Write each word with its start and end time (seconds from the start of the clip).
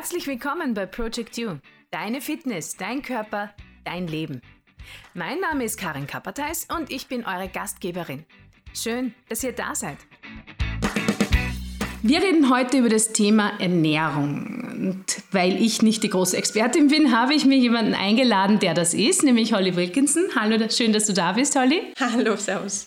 Herzlich 0.00 0.28
willkommen 0.28 0.74
bei 0.74 0.86
Project 0.86 1.36
You. 1.38 1.56
Deine 1.90 2.20
Fitness, 2.20 2.76
dein 2.76 3.02
Körper, 3.02 3.50
dein 3.84 4.06
Leben. 4.06 4.42
Mein 5.12 5.40
Name 5.40 5.64
ist 5.64 5.76
Karin 5.76 6.06
Kapperteis 6.06 6.68
und 6.72 6.92
ich 6.92 7.08
bin 7.08 7.24
eure 7.24 7.48
Gastgeberin. 7.48 8.24
Schön, 8.72 9.12
dass 9.28 9.42
ihr 9.42 9.50
da 9.50 9.74
seid. 9.74 9.96
Wir 12.04 12.22
reden 12.22 12.48
heute 12.48 12.78
über 12.78 12.88
das 12.88 13.12
Thema 13.12 13.58
Ernährung. 13.58 14.70
Und 14.72 15.04
weil 15.32 15.60
ich 15.60 15.82
nicht 15.82 16.04
die 16.04 16.10
große 16.10 16.36
Expertin 16.36 16.86
bin, 16.86 17.10
habe 17.10 17.34
ich 17.34 17.44
mir 17.44 17.58
jemanden 17.58 17.94
eingeladen, 17.94 18.60
der 18.60 18.74
das 18.74 18.94
ist, 18.94 19.24
nämlich 19.24 19.52
Holly 19.52 19.74
Wilkinson. 19.74 20.26
Hallo, 20.36 20.64
schön, 20.70 20.92
dass 20.92 21.06
du 21.06 21.12
da 21.12 21.32
bist, 21.32 21.56
Holly. 21.56 21.82
Hallo, 21.98 22.36
servus. 22.36 22.86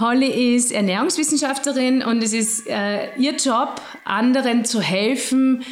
Holly 0.00 0.56
ist 0.56 0.72
Ernährungswissenschaftlerin 0.72 2.02
und 2.02 2.20
es 2.20 2.32
ist 2.32 2.66
äh, 2.66 3.14
ihr 3.16 3.36
Job, 3.36 3.80
anderen 4.04 4.64
zu 4.64 4.80
helfen, 4.80 5.64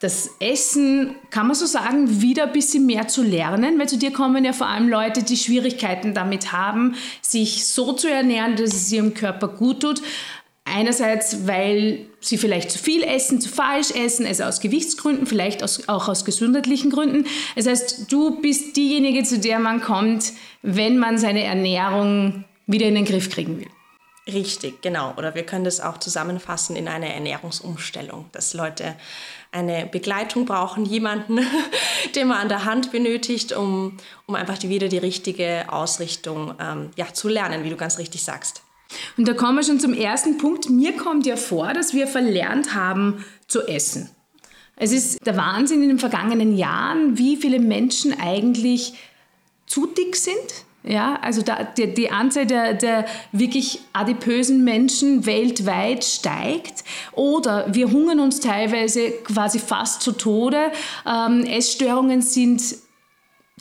das 0.00 0.30
Essen, 0.38 1.16
kann 1.30 1.48
man 1.48 1.56
so 1.56 1.66
sagen, 1.66 2.20
wieder 2.20 2.44
ein 2.44 2.52
bisschen 2.52 2.86
mehr 2.86 3.08
zu 3.08 3.22
lernen, 3.22 3.78
weil 3.78 3.88
zu 3.88 3.98
dir 3.98 4.12
kommen 4.12 4.44
ja 4.44 4.52
vor 4.52 4.68
allem 4.68 4.88
Leute, 4.88 5.24
die 5.24 5.36
Schwierigkeiten 5.36 6.14
damit 6.14 6.52
haben, 6.52 6.94
sich 7.20 7.66
so 7.66 7.92
zu 7.92 8.08
ernähren, 8.08 8.54
dass 8.54 8.74
es 8.74 8.92
ihrem 8.92 9.14
Körper 9.14 9.48
gut 9.48 9.80
tut. 9.80 10.00
Einerseits, 10.64 11.46
weil 11.48 12.06
sie 12.20 12.36
vielleicht 12.36 12.70
zu 12.70 12.78
viel 12.78 13.02
essen, 13.02 13.40
zu 13.40 13.48
falsch 13.48 13.90
essen, 13.90 14.26
also 14.26 14.44
aus 14.44 14.60
Gewichtsgründen, 14.60 15.26
vielleicht 15.26 15.64
auch 15.88 16.08
aus 16.08 16.24
gesundheitlichen 16.24 16.90
Gründen. 16.90 17.24
Das 17.56 17.66
heißt, 17.66 18.12
du 18.12 18.40
bist 18.40 18.76
diejenige, 18.76 19.24
zu 19.24 19.38
der 19.38 19.58
man 19.58 19.80
kommt, 19.80 20.32
wenn 20.62 20.98
man 20.98 21.18
seine 21.18 21.42
Ernährung 21.42 22.44
wieder 22.66 22.86
in 22.86 22.94
den 22.94 23.06
Griff 23.06 23.30
kriegen 23.30 23.58
will. 23.58 23.70
Richtig, 24.30 24.82
genau. 24.82 25.14
Oder 25.16 25.34
wir 25.34 25.44
können 25.44 25.64
das 25.64 25.80
auch 25.80 25.96
zusammenfassen 25.98 26.76
in 26.76 26.86
eine 26.86 27.14
Ernährungsumstellung, 27.14 28.26
dass 28.32 28.52
Leute 28.52 28.94
eine 29.52 29.86
Begleitung 29.86 30.44
brauchen, 30.44 30.84
jemanden, 30.84 31.38
den 32.14 32.28
man 32.28 32.38
an 32.38 32.48
der 32.50 32.66
Hand 32.66 32.92
benötigt, 32.92 33.52
um, 33.52 33.96
um 34.26 34.34
einfach 34.34 34.62
wieder 34.62 34.88
die 34.88 34.98
richtige 34.98 35.64
Ausrichtung 35.72 36.54
ähm, 36.60 36.90
ja, 36.96 37.06
zu 37.12 37.28
lernen, 37.28 37.64
wie 37.64 37.70
du 37.70 37.76
ganz 37.76 37.98
richtig 37.98 38.22
sagst. 38.22 38.62
Und 39.16 39.26
da 39.26 39.32
kommen 39.32 39.56
wir 39.56 39.62
schon 39.62 39.80
zum 39.80 39.94
ersten 39.94 40.36
Punkt. 40.36 40.68
Mir 40.68 40.94
kommt 40.96 41.24
ja 41.26 41.36
vor, 41.36 41.72
dass 41.72 41.94
wir 41.94 42.06
verlernt 42.06 42.74
haben 42.74 43.24
zu 43.46 43.66
essen. 43.66 44.10
Es 44.76 44.92
ist 44.92 45.26
der 45.26 45.36
Wahnsinn 45.36 45.82
in 45.82 45.88
den 45.88 45.98
vergangenen 45.98 46.56
Jahren, 46.56 47.16
wie 47.16 47.36
viele 47.36 47.60
Menschen 47.60 48.18
eigentlich 48.20 48.94
zu 49.66 49.86
dick 49.86 50.16
sind. 50.16 50.36
Ja, 50.84 51.18
also 51.20 51.42
da, 51.42 51.64
die, 51.64 51.92
die 51.92 52.10
Anzahl 52.10 52.46
der, 52.46 52.72
der 52.74 53.04
wirklich 53.32 53.80
adipösen 53.92 54.64
Menschen 54.64 55.26
weltweit 55.26 56.04
steigt. 56.04 56.84
Oder 57.12 57.66
wir 57.74 57.90
hungern 57.90 58.20
uns 58.20 58.40
teilweise 58.40 59.10
quasi 59.10 59.58
fast 59.58 60.02
zu 60.02 60.12
Tode. 60.12 60.70
Ähm, 61.06 61.44
Essstörungen 61.44 62.22
sind 62.22 62.62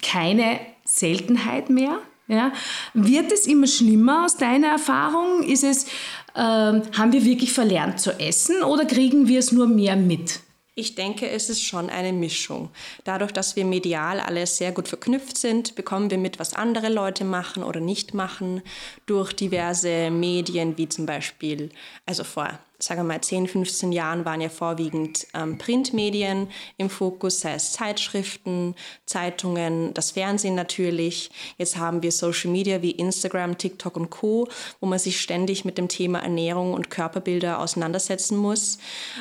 keine 0.01 0.59
Seltenheit 0.85 1.69
mehr. 1.69 1.99
Ja? 2.27 2.53
Wird 2.93 3.31
es 3.31 3.47
immer 3.47 3.67
schlimmer 3.67 4.25
aus 4.25 4.37
deiner 4.37 4.67
Erfahrung? 4.67 5.43
Ist 5.43 5.63
es, 5.63 5.87
ähm, 6.35 6.83
haben 6.97 7.11
wir 7.11 7.25
wirklich 7.25 7.51
verlernt 7.51 7.99
zu 7.99 8.11
essen 8.19 8.61
oder 8.63 8.85
kriegen 8.85 9.27
wir 9.27 9.39
es 9.39 9.51
nur 9.51 9.67
mehr 9.67 9.95
mit? 9.95 10.39
Ich 10.79 10.93
denke, 10.93 11.27
es 11.27 11.49
ist 11.49 11.63
schon 11.63 11.89
eine 11.89 12.13
Mischung. 12.13 12.69
Dadurch, 13.03 13.31
dass 13.31 13.55
wir 13.55 13.65
medial 13.65 14.19
alle 14.19 14.45
sehr 14.45 14.71
gut 14.71 14.87
verknüpft 14.87 15.35
sind, 15.35 15.73
bekommen 15.73 16.11
wir 16.11 16.19
mit, 16.19 16.37
was 16.37 16.53
andere 16.53 16.89
Leute 16.89 17.25
machen 17.25 17.63
oder 17.63 17.79
nicht 17.79 18.13
machen, 18.13 18.61
durch 19.07 19.33
diverse 19.33 20.11
Medien 20.11 20.77
wie 20.77 20.87
zum 20.87 21.07
Beispiel, 21.07 21.71
also 22.05 22.23
vor 22.23 22.59
sagen 22.79 23.01
wir 23.01 23.05
mal, 23.05 23.21
10, 23.21 23.47
15 23.47 23.91
Jahren 23.91 24.23
waren 24.25 24.39
ja 24.39 24.49
vorwiegend 24.49 25.25
ähm, 25.33 25.57
Printmedien 25.57 26.47
im 26.77 26.89
Fokus, 26.89 27.39
sei 27.39 27.53
es 27.53 27.71
Zeitschriften, 27.71 28.75
Zeitungen, 29.05 29.93
das 29.95 30.11
Fernsehen 30.11 30.53
natürlich. 30.53 31.31
Jetzt 31.57 31.77
haben 31.77 32.03
wir 32.03 32.11
Social 32.11 32.51
Media 32.51 32.81
wie 32.83 32.91
Instagram, 32.91 33.57
TikTok 33.57 33.97
und 33.97 34.09
Co., 34.11 34.47
wo 34.79 34.85
man 34.85 34.99
sich 34.99 35.19
ständig 35.19 35.65
mit 35.65 35.77
dem 35.77 35.87
Thema 35.87 36.19
Ernährung 36.19 36.73
und 36.73 36.91
Körperbilder 36.91 37.59
auseinandersetzen 37.59 38.37
muss. 38.37 38.77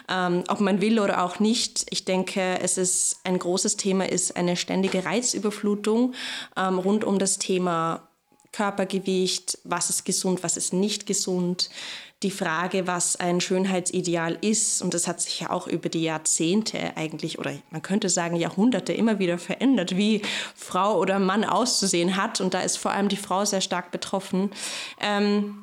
Ähm, 0.09 0.45
ob 0.49 0.61
man 0.61 0.83
will 0.83 1.01
oder 1.01 1.25
auch 1.25 1.41
nicht, 1.41 1.87
ich 1.91 2.05
denke, 2.05 2.59
es 2.61 2.77
ist 2.77 3.21
ein 3.25 3.39
großes 3.39 3.77
Thema, 3.77 4.07
ist 4.07 4.37
eine 4.37 4.57
ständige 4.57 5.07
Reizüberflutung 5.07 6.15
ähm, 6.57 6.79
rund 6.79 7.05
um 7.05 7.19
das 7.19 7.39
Thema 7.39 8.07
Körpergewicht, 8.57 9.59
was 9.65 9.91
ist 9.91 10.05
gesund, 10.05 10.43
was 10.43 10.57
ist 10.57 10.73
nicht 10.73 11.05
gesund, 11.05 11.69
die 12.23 12.31
Frage, 12.31 12.87
was 12.87 13.17
ein 13.17 13.43
Schönheitsideal 13.43 14.39
ist, 14.41 14.81
und 14.81 14.95
das 14.95 15.07
hat 15.07 15.21
sich 15.21 15.41
ja 15.41 15.51
auch 15.51 15.67
über 15.67 15.91
die 15.91 16.03
Jahrzehnte 16.03 16.97
eigentlich, 16.97 17.39
oder 17.39 17.53
man 17.71 17.83
könnte 17.83 18.09
sagen 18.09 18.37
Jahrhunderte 18.37 18.95
immer 18.95 19.19
wieder 19.19 19.39
verändert, 19.39 19.97
wie 19.97 20.23
Frau 20.55 20.99
oder 20.99 21.19
Mann 21.19 21.45
auszusehen 21.45 22.17
hat. 22.17 22.41
Und 22.41 22.55
da 22.55 22.61
ist 22.61 22.79
vor 22.79 22.93
allem 22.93 23.09
die 23.09 23.19
Frau 23.19 23.45
sehr 23.45 23.61
stark 23.61 23.91
betroffen. 23.91 24.51
Ähm, 24.99 25.63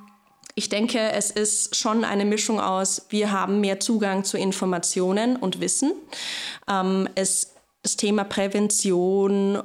ich 0.54 0.70
denke, 0.70 1.00
es 1.00 1.32
ist 1.32 1.76
schon 1.76 2.04
eine 2.04 2.26
Mischung 2.26 2.60
aus, 2.60 3.08
wir 3.10 3.32
haben 3.32 3.60
mehr 3.60 3.80
Zugang 3.80 4.24
zu 4.24 4.38
Informationen 4.38 5.36
und 5.36 5.60
Wissen. 5.60 5.94
Ähm, 6.70 7.10
es, 7.16 7.56
das 7.82 7.98
Thema 7.98 8.24
Prävention 8.24 9.64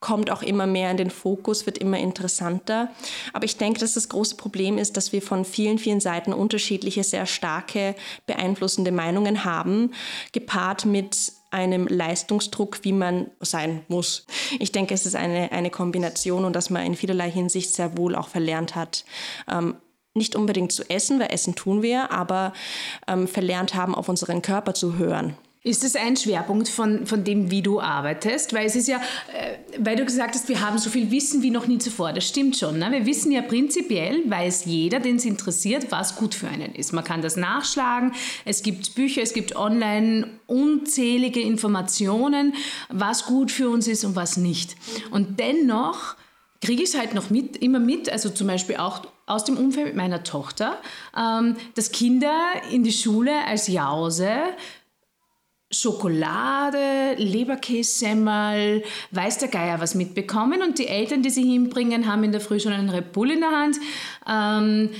kommt 0.00 0.30
auch 0.30 0.42
immer 0.42 0.66
mehr 0.66 0.90
in 0.90 0.96
den 0.96 1.10
Fokus, 1.10 1.66
wird 1.66 1.78
immer 1.78 1.98
interessanter. 1.98 2.90
Aber 3.32 3.44
ich 3.44 3.58
denke, 3.58 3.80
dass 3.80 3.94
das 3.94 4.08
große 4.08 4.36
Problem 4.36 4.78
ist, 4.78 4.96
dass 4.96 5.12
wir 5.12 5.22
von 5.22 5.44
vielen, 5.44 5.78
vielen 5.78 6.00
Seiten 6.00 6.32
unterschiedliche, 6.32 7.04
sehr 7.04 7.26
starke, 7.26 7.94
beeinflussende 8.26 8.92
Meinungen 8.92 9.44
haben, 9.44 9.92
gepaart 10.32 10.86
mit 10.86 11.32
einem 11.50 11.86
Leistungsdruck, 11.86 12.80
wie 12.82 12.92
man 12.92 13.30
sein 13.40 13.84
muss. 13.88 14.26
Ich 14.58 14.72
denke, 14.72 14.94
es 14.94 15.04
ist 15.04 15.16
eine, 15.16 15.52
eine 15.52 15.70
Kombination 15.70 16.44
und 16.44 16.54
dass 16.54 16.70
man 16.70 16.86
in 16.86 16.94
vielerlei 16.94 17.30
Hinsicht 17.30 17.74
sehr 17.74 17.98
wohl 17.98 18.14
auch 18.14 18.28
verlernt 18.28 18.76
hat, 18.76 19.04
ähm, 19.50 19.76
nicht 20.14 20.34
unbedingt 20.34 20.72
zu 20.72 20.88
essen, 20.88 21.20
weil 21.20 21.32
Essen 21.32 21.54
tun 21.54 21.82
wir, 21.82 22.10
aber 22.10 22.52
ähm, 23.06 23.28
verlernt 23.28 23.74
haben, 23.74 23.94
auf 23.94 24.08
unseren 24.08 24.42
Körper 24.42 24.74
zu 24.74 24.96
hören. 24.96 25.36
Ist 25.62 25.84
das 25.84 25.94
ein 25.94 26.16
Schwerpunkt 26.16 26.70
von, 26.70 27.06
von 27.06 27.22
dem, 27.22 27.50
wie 27.50 27.60
du 27.60 27.82
arbeitest? 27.82 28.54
Weil 28.54 28.64
es 28.64 28.76
ist 28.76 28.88
ja, 28.88 28.96
äh, 28.96 29.58
weil 29.78 29.94
du 29.94 30.06
gesagt 30.06 30.34
hast, 30.34 30.48
wir 30.48 30.62
haben 30.62 30.78
so 30.78 30.88
viel 30.88 31.10
Wissen 31.10 31.42
wie 31.42 31.50
noch 31.50 31.66
nie 31.66 31.76
zuvor. 31.76 32.14
Das 32.14 32.26
stimmt 32.26 32.56
schon. 32.56 32.78
Ne? 32.78 32.90
Wir 32.90 33.04
wissen 33.04 33.30
ja 33.30 33.42
prinzipiell, 33.42 34.22
weiß 34.24 34.64
jeder, 34.64 35.00
den 35.00 35.16
es 35.16 35.26
interessiert, 35.26 35.88
was 35.90 36.16
gut 36.16 36.34
für 36.34 36.48
einen 36.48 36.74
ist. 36.74 36.94
Man 36.94 37.04
kann 37.04 37.20
das 37.20 37.36
nachschlagen. 37.36 38.12
Es 38.46 38.62
gibt 38.62 38.94
Bücher, 38.94 39.20
es 39.20 39.34
gibt 39.34 39.54
online 39.54 40.28
unzählige 40.46 41.42
Informationen, 41.42 42.54
was 42.88 43.26
gut 43.26 43.50
für 43.50 43.68
uns 43.68 43.86
ist 43.86 44.02
und 44.04 44.16
was 44.16 44.38
nicht. 44.38 44.76
Und 45.10 45.40
dennoch 45.40 46.16
kriege 46.62 46.82
ich 46.82 46.90
es 46.90 46.98
halt 46.98 47.12
noch 47.12 47.28
mit, 47.28 47.58
immer 47.58 47.80
mit, 47.80 48.10
also 48.10 48.30
zum 48.30 48.46
Beispiel 48.46 48.76
auch 48.76 49.02
aus 49.26 49.44
dem 49.44 49.56
Umfeld 49.56 49.88
mit 49.88 49.96
meiner 49.96 50.24
Tochter, 50.24 50.78
ähm, 51.16 51.56
dass 51.74 51.92
Kinder 51.92 52.34
in 52.72 52.82
die 52.82 52.92
Schule 52.92 53.44
als 53.46 53.68
Jause 53.68 54.30
Schokolade, 55.70 57.14
Leberkässemmel, 57.16 58.82
weiß 59.12 59.38
der 59.38 59.48
Geier 59.48 59.80
was 59.80 59.94
mitbekommen 59.94 60.62
und 60.62 60.78
die 60.78 60.88
Eltern, 60.88 61.22
die 61.22 61.30
sie 61.30 61.44
hinbringen, 61.44 62.06
haben 62.06 62.24
in 62.24 62.32
der 62.32 62.40
Früh 62.40 62.58
schon 62.58 62.72
einen 62.72 62.90
Red 62.90 63.12
Bull 63.12 63.30
in 63.30 63.40
der 63.40 63.50
Hand. 63.50 63.76
Ähm, 64.28 64.90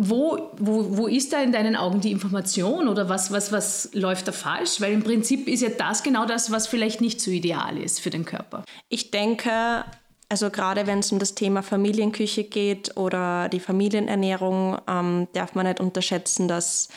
wo, 0.00 0.50
wo, 0.58 0.96
wo 0.96 1.06
ist 1.06 1.32
da 1.32 1.42
in 1.42 1.52
deinen 1.52 1.74
Augen 1.74 2.00
die 2.00 2.12
Information 2.12 2.88
oder 2.88 3.08
was, 3.08 3.32
was, 3.32 3.52
was 3.52 3.90
läuft 3.94 4.28
da 4.28 4.32
falsch? 4.32 4.80
Weil 4.80 4.92
im 4.92 5.02
Prinzip 5.02 5.48
ist 5.48 5.62
ja 5.62 5.70
das 5.70 6.02
genau 6.02 6.24
das, 6.24 6.50
was 6.52 6.66
vielleicht 6.66 7.00
nicht 7.00 7.20
so 7.20 7.30
ideal 7.30 7.76
ist 7.76 8.00
für 8.00 8.10
den 8.10 8.24
Körper. 8.24 8.64
Ich 8.88 9.10
denke, 9.10 9.84
also 10.28 10.50
gerade 10.50 10.86
wenn 10.86 10.98
es 10.98 11.10
um 11.10 11.18
das 11.18 11.34
Thema 11.34 11.62
Familienküche 11.62 12.44
geht 12.44 12.96
oder 12.96 13.48
die 13.48 13.60
Familienernährung, 13.60 14.78
ähm, 14.86 15.28
darf 15.32 15.54
man 15.54 15.66
nicht 15.66 15.80
unterschätzen, 15.80 16.48
dass 16.48 16.88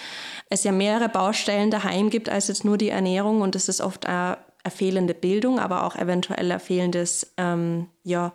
es 0.50 0.66
ja 0.66 0.74
mehrere 0.74 1.08
Baustellen 1.08 1.72
daheim 1.72 2.10
gibt 2.10 2.28
als 2.28 2.50
jetzt 2.50 2.66
nur 2.66 2.78
die 2.78 2.90
Ernährung 2.90 3.42
und 3.42 3.56
es 3.56 3.70
ist 3.70 3.80
oft 3.80 4.06
eine, 4.06 4.38
eine 4.64 4.72
fehlende 4.72 5.14
Bildung, 5.14 5.60
aber 5.60 5.86
auch 5.86 5.96
eventuell 5.96 6.52
ein 6.52 6.60
fehlendes 6.60 7.32
ähm, 7.38 7.88
ja, 8.04 8.34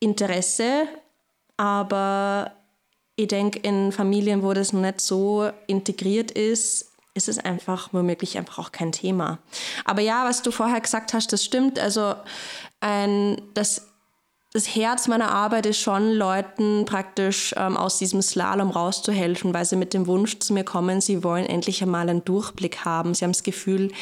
Interesse. 0.00 0.88
Aber 1.58 2.52
ich 3.16 3.28
denke, 3.28 3.58
in 3.58 3.92
Familien, 3.92 4.42
wo 4.42 4.54
das 4.54 4.72
noch 4.72 4.80
nicht 4.80 5.02
so 5.02 5.50
integriert 5.66 6.30
ist, 6.30 6.92
ist 7.14 7.28
es 7.28 7.38
einfach 7.38 7.90
womöglich 7.92 8.38
einfach 8.38 8.58
auch 8.58 8.72
kein 8.72 8.90
Thema. 8.90 9.38
Aber 9.84 10.00
ja, 10.00 10.24
was 10.24 10.42
du 10.42 10.50
vorher 10.50 10.80
gesagt 10.80 11.12
hast, 11.12 11.32
das 11.32 11.44
stimmt. 11.44 11.78
Also 11.78 12.14
ein, 12.82 13.40
das 13.54 13.92
das 14.54 14.76
Herz 14.76 15.08
meiner 15.08 15.30
Arbeit 15.32 15.64
ist 15.64 15.78
schon, 15.78 16.12
Leuten 16.12 16.84
praktisch 16.84 17.54
ähm, 17.56 17.74
aus 17.74 17.96
diesem 17.96 18.20
Slalom 18.20 18.70
rauszuhelfen, 18.70 19.54
weil 19.54 19.64
sie 19.64 19.76
mit 19.76 19.94
dem 19.94 20.06
Wunsch 20.06 20.40
zu 20.40 20.52
mir 20.52 20.62
kommen, 20.62 21.00
sie 21.00 21.24
wollen 21.24 21.46
endlich 21.46 21.82
einmal 21.82 22.06
einen 22.06 22.22
Durchblick 22.22 22.84
haben. 22.84 23.14
Sie 23.14 23.24
haben 23.24 23.32
das 23.32 23.44
Gefühl, 23.44 23.92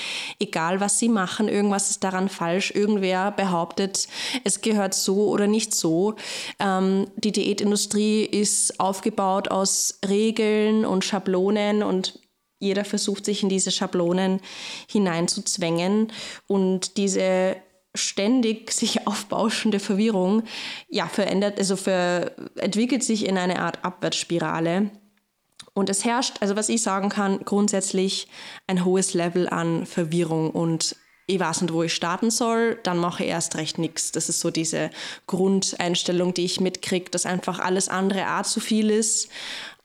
egal 0.41 0.81
was 0.81 0.99
sie 0.99 1.09
machen, 1.09 1.49
irgendwas 1.49 1.91
ist 1.91 2.03
daran 2.03 2.29
falsch. 2.29 2.73
Irgendwer 2.73 3.31
behauptet, 3.31 4.09
es 4.43 4.61
gehört 4.61 4.95
so 4.95 5.29
oder 5.29 5.47
nicht 5.47 5.73
so. 5.73 6.17
Ähm, 6.59 7.07
die 7.17 7.31
Diätindustrie 7.31 8.25
ist 8.25 8.81
aufgebaut 8.81 9.53
aus 9.53 10.01
Regeln 10.09 10.85
und 10.85 11.05
Schablonen 11.05 11.85
und 11.85 12.19
jeder 12.59 12.85
versucht 12.85 13.25
sich 13.25 13.45
in 13.45 13.49
diese 13.49 13.71
Schablonen 13.71 14.41
hineinzuzwängen 14.89 16.13
und 16.49 16.97
diese 16.97 17.57
ständig 17.95 18.73
sich 18.73 19.07
aufbauschende 19.07 19.81
Verwirrung 19.81 20.45
ja 20.89 21.07
verändert 21.07 21.59
also 21.59 21.77
ver, 21.77 22.33
entwickelt 22.57 23.03
sich 23.03 23.27
in 23.27 23.37
eine 23.37 23.61
Art 23.61 23.85
Abwärtsspirale. 23.85 24.91
Und 25.73 25.91
es 25.91 26.05
herrscht 26.05 26.37
also 26.41 26.57
was 26.57 26.69
ich 26.69 26.83
sagen 26.83 27.09
kann 27.09 27.41
grundsätzlich 27.45 28.29
ein 28.67 28.85
hohes 28.85 29.15
Level 29.15 29.49
an 29.49 29.87
Verwirrung. 29.87 30.51
Und 30.51 30.97
ich 31.27 31.39
weiß 31.39 31.63
nicht, 31.63 31.73
wo 31.73 31.83
ich 31.83 31.95
starten 31.95 32.31
soll, 32.31 32.79
dann 32.83 32.99
mache 32.99 33.25
ich 33.25 33.31
erst 33.31 33.57
recht 33.57 33.79
nichts. 33.79 34.13
Das 34.13 34.29
ist 34.29 34.41
so 34.41 34.51
diese 34.51 34.91
Grundeinstellung, 35.27 36.35
die 36.35 36.45
ich 36.45 36.61
mitkriege, 36.61 37.11
dass 37.11 37.27
einfach 37.27 37.61
alles 37.61 37.89
andere 37.89 38.39
auch 38.39 38.43
zu 38.43 38.61
viel 38.61 38.91
ist. 38.91 39.29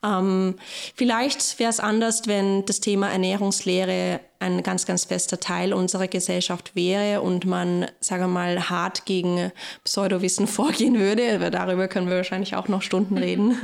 Ähm, 0.04 0.56
vielleicht 0.94 1.58
wäre 1.58 1.70
es 1.70 1.80
anders, 1.80 2.26
wenn 2.26 2.64
das 2.66 2.80
Thema 2.80 3.10
Ernährungslehre 3.10 4.20
ein 4.38 4.62
ganz, 4.62 4.86
ganz 4.86 5.04
fester 5.04 5.40
Teil 5.40 5.72
unserer 5.72 6.08
Gesellschaft 6.08 6.74
wäre 6.74 7.22
und 7.22 7.46
man, 7.46 7.86
sagen 8.00 8.24
wir 8.24 8.28
mal, 8.28 8.68
hart 8.68 9.04
gegen 9.04 9.52
Pseudowissen 9.84 10.46
vorgehen 10.46 10.98
würde. 10.98 11.34
Aber 11.34 11.50
darüber 11.50 11.88
können 11.88 12.08
wir 12.08 12.16
wahrscheinlich 12.16 12.54
auch 12.54 12.68
noch 12.68 12.82
Stunden 12.82 13.18
reden. 13.18 13.56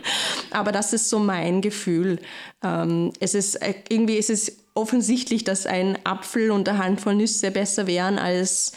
Aber 0.50 0.72
das 0.72 0.92
ist 0.92 1.10
so 1.10 1.18
mein 1.18 1.60
Gefühl. 1.60 2.18
Ähm, 2.62 3.12
es 3.20 3.34
ist 3.34 3.56
äh, 3.56 3.74
irgendwie 3.88 4.16
ist 4.16 4.30
es 4.30 4.58
offensichtlich, 4.74 5.44
dass 5.44 5.66
ein 5.66 5.98
Apfel 6.04 6.50
und 6.50 6.68
eine 6.68 6.78
Handvoll 6.78 7.14
Nüsse 7.14 7.50
besser 7.50 7.86
wären 7.86 8.18
als 8.18 8.72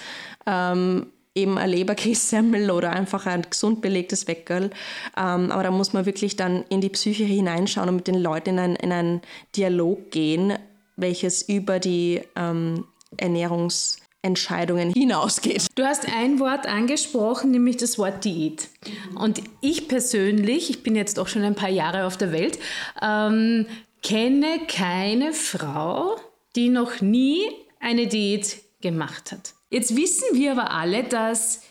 ähm, 0.45 1.07
eben 1.37 1.57
ein 1.57 1.69
Leberkässemmel 1.69 2.71
oder 2.71 2.91
einfach 2.91 3.25
ein 3.27 3.43
gesund 3.49 3.81
belegtes 3.81 4.27
Weckerl. 4.27 4.71
Ähm, 5.15 5.51
aber 5.51 5.63
da 5.63 5.71
muss 5.71 5.93
man 5.93 6.05
wirklich 6.05 6.35
dann 6.35 6.63
in 6.69 6.81
die 6.81 6.89
Psyche 6.89 7.23
hineinschauen 7.23 7.89
und 7.89 7.95
mit 7.97 8.07
den 8.07 8.15
Leuten 8.15 8.51
in, 8.51 8.59
ein, 8.59 8.75
in 8.75 8.91
einen 8.91 9.21
Dialog 9.55 10.11
gehen, 10.11 10.53
welches 10.97 11.47
über 11.47 11.79
die 11.79 12.21
ähm, 12.35 12.85
Ernährungsentscheidungen 13.15 14.91
hinausgeht. 14.93 15.67
Du 15.75 15.85
hast 15.85 16.05
ein 16.11 16.39
Wort 16.39 16.65
angesprochen, 16.65 17.51
nämlich 17.51 17.77
das 17.77 17.97
Wort 17.97 18.25
Diät. 18.25 18.67
Und 19.15 19.41
ich 19.61 19.87
persönlich, 19.87 20.69
ich 20.69 20.83
bin 20.83 20.95
jetzt 20.95 21.19
auch 21.19 21.27
schon 21.27 21.43
ein 21.43 21.55
paar 21.55 21.69
Jahre 21.69 22.05
auf 22.05 22.17
der 22.17 22.31
Welt, 22.33 22.59
ähm, 23.01 23.65
kenne 24.03 24.59
keine 24.67 25.33
Frau, 25.33 26.17
die 26.55 26.69
noch 26.69 27.01
nie 27.01 27.41
eine 27.79 28.07
Diät 28.07 28.57
gemacht 28.81 29.31
hat. 29.31 29.53
Jetzt 29.69 29.95
wissen 29.95 30.25
wir 30.33 30.51
aber 30.53 30.71
alle, 30.71 31.03
dass 31.03 31.61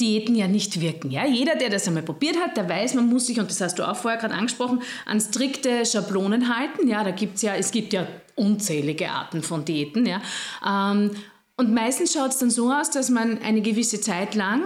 Diäten 0.00 0.34
ja 0.34 0.48
nicht 0.48 0.80
wirken. 0.80 1.10
Ja? 1.10 1.26
Jeder, 1.26 1.56
der 1.56 1.70
das 1.70 1.86
einmal 1.86 2.02
probiert 2.02 2.36
hat, 2.36 2.56
der 2.56 2.68
weiß, 2.68 2.94
man 2.94 3.06
muss 3.06 3.26
sich, 3.26 3.38
und 3.38 3.50
das 3.50 3.60
hast 3.60 3.78
du 3.78 3.88
auch 3.88 3.96
vorher 3.96 4.20
gerade 4.20 4.34
angesprochen, 4.34 4.82
an 5.06 5.20
strikte 5.20 5.86
Schablonen 5.86 6.54
halten. 6.54 6.88
Ja, 6.88 7.04
da 7.04 7.10
gibt's 7.10 7.42
ja, 7.42 7.54
es 7.54 7.70
gibt 7.70 7.92
ja 7.92 8.06
unzählige 8.36 9.10
Arten 9.10 9.42
von 9.42 9.64
Diäten. 9.64 10.06
Ja? 10.06 10.22
Ähm, 10.64 11.10
und 11.56 11.74
meistens 11.74 12.12
schaut 12.12 12.30
es 12.30 12.38
dann 12.38 12.50
so 12.50 12.70
aus, 12.70 12.90
dass 12.90 13.10
man 13.10 13.38
eine 13.38 13.62
gewisse 13.62 14.00
Zeit 14.00 14.34
lang 14.34 14.62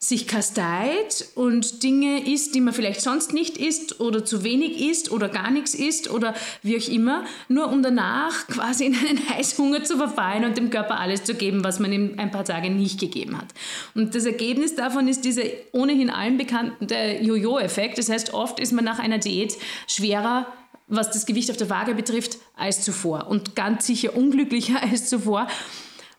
sich 0.00 0.28
kasteit 0.28 1.26
und 1.34 1.82
Dinge 1.82 2.24
isst, 2.24 2.54
die 2.54 2.60
man 2.60 2.72
vielleicht 2.72 3.00
sonst 3.00 3.32
nicht 3.32 3.58
isst 3.58 3.98
oder 3.98 4.24
zu 4.24 4.44
wenig 4.44 4.80
isst 4.80 5.10
oder 5.10 5.28
gar 5.28 5.50
nichts 5.50 5.74
isst 5.74 6.08
oder 6.08 6.34
wie 6.62 6.76
auch 6.76 6.88
immer, 6.88 7.24
nur 7.48 7.68
um 7.68 7.82
danach 7.82 8.46
quasi 8.48 8.86
in 8.86 8.94
einen 8.94 9.28
Heißhunger 9.28 9.82
zu 9.82 9.96
verfallen 9.96 10.44
und 10.44 10.56
dem 10.56 10.70
Körper 10.70 11.00
alles 11.00 11.24
zu 11.24 11.34
geben, 11.34 11.64
was 11.64 11.80
man 11.80 11.92
ihm 11.92 12.14
ein 12.16 12.30
paar 12.30 12.44
Tage 12.44 12.70
nicht 12.70 13.00
gegeben 13.00 13.36
hat. 13.36 13.48
Und 13.96 14.14
das 14.14 14.24
Ergebnis 14.24 14.76
davon 14.76 15.08
ist 15.08 15.24
dieser 15.24 15.42
ohnehin 15.72 16.10
allen 16.10 16.38
bekannte 16.38 17.18
Jojo-Effekt. 17.20 17.98
Das 17.98 18.08
heißt, 18.08 18.34
oft 18.34 18.60
ist 18.60 18.72
man 18.72 18.84
nach 18.84 19.00
einer 19.00 19.18
Diät 19.18 19.56
schwerer 19.88 20.46
was 20.88 21.10
das 21.10 21.26
Gewicht 21.26 21.50
auf 21.50 21.56
der 21.56 21.70
Waage 21.70 21.94
betrifft, 21.94 22.38
als 22.56 22.82
zuvor 22.82 23.28
und 23.28 23.54
ganz 23.54 23.86
sicher 23.86 24.16
unglücklicher 24.16 24.82
als 24.90 25.08
zuvor. 25.08 25.46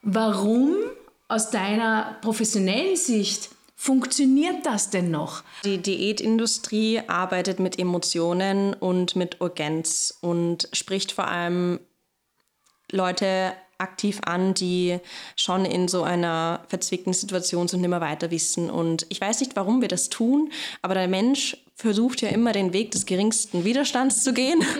Warum 0.01 0.75
aus 1.27 1.51
deiner 1.51 2.17
professionellen 2.21 2.95
Sicht 2.95 3.49
funktioniert 3.75 4.65
das 4.65 4.89
denn 4.89 5.11
noch? 5.11 5.43
Die 5.63 5.77
Diätindustrie 5.77 7.01
arbeitet 7.07 7.59
mit 7.59 7.79
Emotionen 7.79 8.73
und 8.73 9.15
mit 9.15 9.41
Urgenz 9.41 10.17
und 10.21 10.69
spricht 10.73 11.11
vor 11.11 11.27
allem 11.27 11.79
Leute 12.91 13.53
aktiv 13.79 14.19
an, 14.25 14.53
die 14.53 14.99
schon 15.35 15.65
in 15.65 15.87
so 15.87 16.03
einer 16.03 16.61
verzwickten 16.67 17.13
Situation 17.13 17.67
sind 17.67 17.79
und 17.79 17.85
immer 17.85 18.01
weiter 18.01 18.31
wissen. 18.31 18.69
Und 18.69 19.05
ich 19.09 19.19
weiß 19.19 19.39
nicht, 19.39 19.55
warum 19.55 19.81
wir 19.81 19.87
das 19.87 20.09
tun, 20.09 20.51
aber 20.81 20.93
der 20.93 21.07
Mensch 21.07 21.57
versucht 21.75 22.21
ja 22.21 22.29
immer 22.29 22.51
den 22.51 22.73
Weg 22.73 22.91
des 22.91 23.05
geringsten 23.05 23.63
Widerstands 23.63 24.23
zu 24.23 24.33
gehen. 24.33 24.63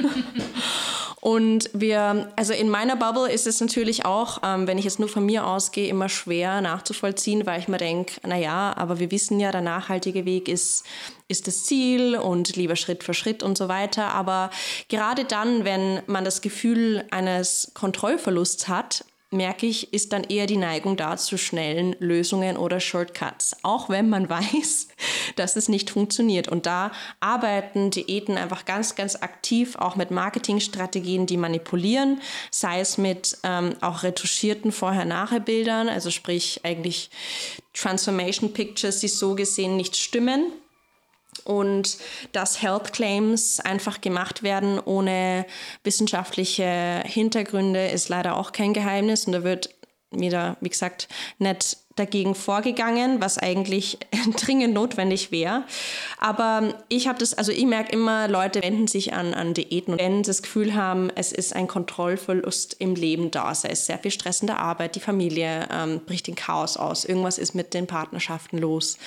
Und 1.22 1.70
wir, 1.74 2.32
also 2.38 2.54
in 2.54 2.70
meiner 2.70 2.96
Bubble 2.96 3.30
ist 3.30 3.46
es 3.46 3.60
natürlich 3.60 4.06
auch, 4.06 4.40
ähm, 4.44 4.68
wenn 4.68 4.78
ich 4.78 4.86
jetzt 4.86 5.00
nur 5.00 5.10
von 5.10 5.26
mir 5.26 5.46
ausgehe, 5.46 5.90
immer 5.90 6.08
schwer 6.08 6.62
nachzuvollziehen, 6.62 7.46
weil 7.46 7.60
ich 7.60 7.68
mir 7.68 7.78
denke, 7.78 8.26
naja, 8.26 8.74
aber 8.78 9.00
wir 9.00 9.12
wissen 9.12 9.40
ja, 9.40 9.52
der 9.52 9.62
nachhaltige 9.62 10.24
Weg 10.24 10.48
ist, 10.48 10.86
ist 11.30 11.48
das 11.48 11.64
Ziel 11.64 12.18
und 12.18 12.56
lieber 12.58 12.76
Schritt 12.76 13.04
für 13.04 13.14
Schritt 13.14 13.44
und 13.44 13.58
so 13.58 13.70
weiter. 13.70 14.14
Aber 14.14 14.50
gerade 14.90 15.24
dann, 15.24 15.64
wenn 15.64 16.02
man 16.08 16.26
das 16.26 16.42
Gefühl 16.42 17.06
eines 17.12 17.72
Kontrollverlusts 17.74 18.68
hat, 18.68 19.06
merke 19.32 19.68
ich, 19.68 19.94
ist 19.94 20.12
dann 20.12 20.24
eher 20.24 20.48
die 20.48 20.58
Neigung 20.58 20.98
da 20.98 21.16
zu 21.16 21.38
schnellen 21.38 21.96
Lösungen 22.00 22.58
oder 22.58 22.80
Shortcuts, 22.80 23.58
auch 23.62 23.88
wenn 23.90 24.10
man 24.10 24.28
weiß, 24.30 24.88
dass 25.36 25.56
es 25.56 25.70
nicht 25.70 25.92
funktioniert. 25.92 26.48
Und 26.48 26.66
da 26.66 26.92
arbeiten 27.20 27.92
Diäten 27.92 28.38
einfach 28.38 28.66
ganz, 28.66 28.96
ganz 28.96 29.16
aktiv 29.16 29.76
auch 29.76 29.96
mit 29.96 30.10
Marketingstrategien, 30.10 31.28
die 31.28 31.38
manipulieren, 31.38 32.22
sei 32.50 32.80
es 32.80 32.98
mit 32.98 33.38
ähm, 33.44 33.76
auch 33.82 34.02
retuschierten 34.02 34.72
Vorher-Nachher-Bildern, 34.72 35.90
also 35.90 36.10
sprich 36.10 36.62
eigentlich 36.64 37.12
Transformation 37.74 38.52
Pictures, 38.52 39.00
die 39.00 39.08
so 39.08 39.36
gesehen 39.36 39.78
nicht 39.78 39.96
stimmen 39.96 40.52
und 41.40 41.98
dass 42.32 42.62
Health 42.62 42.94
Claims 42.94 43.60
einfach 43.60 44.02
gemacht 44.02 44.44
werden 44.44 44.80
ohne 44.80 45.46
wissenschaftliche 45.84 47.04
Hintergründe 47.06 47.88
ist 47.88 48.10
leider 48.10 48.38
auch 48.38 48.52
kein 48.52 48.74
Geheimnis. 48.74 49.26
Und 49.26 49.34
da 49.34 49.44
wird 49.44 49.70
wieder, 50.12 50.58
wie 50.62 50.70
gesagt, 50.70 51.08
nicht 51.38 51.78
dagegen 52.00 52.36
vorgegangen, 52.36 53.22
was 53.22 53.38
eigentlich 53.38 54.00
dringend 54.38 54.74
notwendig 54.74 55.32
wäre. 55.32 55.64
Aber 56.18 56.76
ich 56.88 57.08
habe 57.08 57.20
das, 57.20 57.34
also 57.34 57.52
ich 57.52 57.66
merke 57.66 57.92
immer, 57.92 58.28
Leute 58.28 58.62
wenden 58.64 58.88
sich 58.88 59.14
an, 59.14 59.34
an 59.34 59.54
Diäten, 59.54 59.98
wenn 60.00 60.24
sie 60.24 60.30
das 60.30 60.42
Gefühl 60.42 60.74
haben, 60.74 61.10
es 61.16 61.32
ist 61.32 61.56
ein 61.56 61.68
Kontrollverlust 61.68 62.78
im 62.80 62.96
Leben 62.96 63.32
da, 63.32 63.54
sei 63.54 63.70
es 63.70 63.86
sehr 63.86 64.00
viel 64.00 64.12
Stress 64.12 64.42
in 64.42 64.48
der 64.48 64.60
Arbeit, 64.60 64.96
die 64.96 65.00
Familie 65.00 65.68
ähm, 65.72 66.02
bricht 66.06 66.28
in 66.28 66.36
Chaos 66.36 66.78
aus, 66.78 67.06
irgendwas 67.06 67.38
ist 67.38 67.54
mit 67.54 67.74
den 67.74 67.88
Partnerschaften 67.88 68.58
los, 68.58 68.98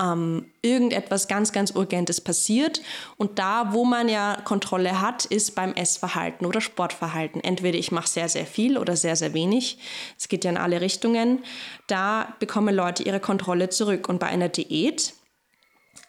ähm, 0.00 0.46
irgendetwas 0.62 1.28
ganz, 1.28 1.52
ganz 1.52 1.70
Urgentes 1.70 2.20
passiert. 2.20 2.80
Und 3.16 3.38
da, 3.38 3.72
wo 3.72 3.84
man 3.84 4.08
ja 4.08 4.38
Kontrolle 4.44 5.00
hat, 5.00 5.24
ist 5.24 5.54
beim 5.54 5.72
Essverhalten 5.72 6.46
oder 6.46 6.60
Sportverhalten. 6.60 7.42
Entweder 7.42 7.78
ich 7.78 7.92
mache 7.92 8.08
sehr, 8.08 8.28
sehr 8.28 8.46
viel 8.46 8.78
oder 8.78 8.96
sehr, 8.96 9.16
sehr 9.16 9.34
wenig. 9.34 9.78
Es 10.18 10.28
geht 10.28 10.44
ja 10.44 10.50
in 10.50 10.56
alle 10.56 10.80
Richtungen. 10.80 11.44
Da 11.86 12.35
bekommen 12.38 12.74
Leute 12.74 13.02
ihre 13.02 13.20
Kontrolle 13.20 13.68
zurück. 13.68 14.08
Und 14.08 14.18
bei 14.18 14.26
einer 14.26 14.48
Diät 14.48 15.14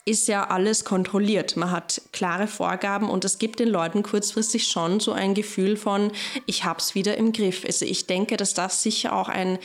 ist 0.05 0.27
ja 0.29 0.47
alles 0.47 0.85
kontrolliert. 0.85 1.57
Man 1.57 1.69
hat 1.69 2.01
klare 2.13 2.47
Vorgaben 2.47 3.09
und 3.09 3.25
es 3.25 3.39
gibt 3.39 3.59
den 3.59 3.67
Leuten 3.67 4.03
kurzfristig 4.03 4.67
schon 4.67 5.01
so 5.01 5.11
ein 5.11 5.33
Gefühl 5.33 5.75
von, 5.75 6.11
ich 6.45 6.63
habe 6.63 6.79
es 6.79 6.95
wieder 6.95 7.17
im 7.17 7.33
Griff. 7.33 7.65
Also 7.65 7.85
ich 7.85 8.07
denke, 8.07 8.37
dass 8.37 8.53
das 8.53 8.81
sicher 8.81 9.13
auch 9.13 9.27
ein, 9.27 9.59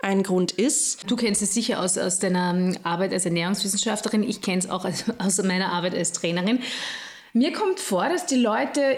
ein 0.00 0.22
Grund 0.22 0.52
ist. 0.52 1.10
Du 1.10 1.16
kennst 1.16 1.42
es 1.42 1.52
sicher 1.52 1.80
aus, 1.80 1.98
aus 1.98 2.18
deiner 2.18 2.74
Arbeit 2.84 3.12
als 3.12 3.26
Ernährungswissenschaftlerin. 3.26 4.22
Ich 4.22 4.40
kenne 4.40 4.60
es 4.60 4.70
auch 4.70 4.86
als, 4.86 5.04
aus 5.18 5.42
meiner 5.42 5.72
Arbeit 5.72 5.94
als 5.94 6.12
Trainerin. 6.12 6.60
Mir 7.34 7.52
kommt 7.52 7.78
vor, 7.78 8.08
dass 8.08 8.24
die 8.24 8.36
Leute 8.36 8.96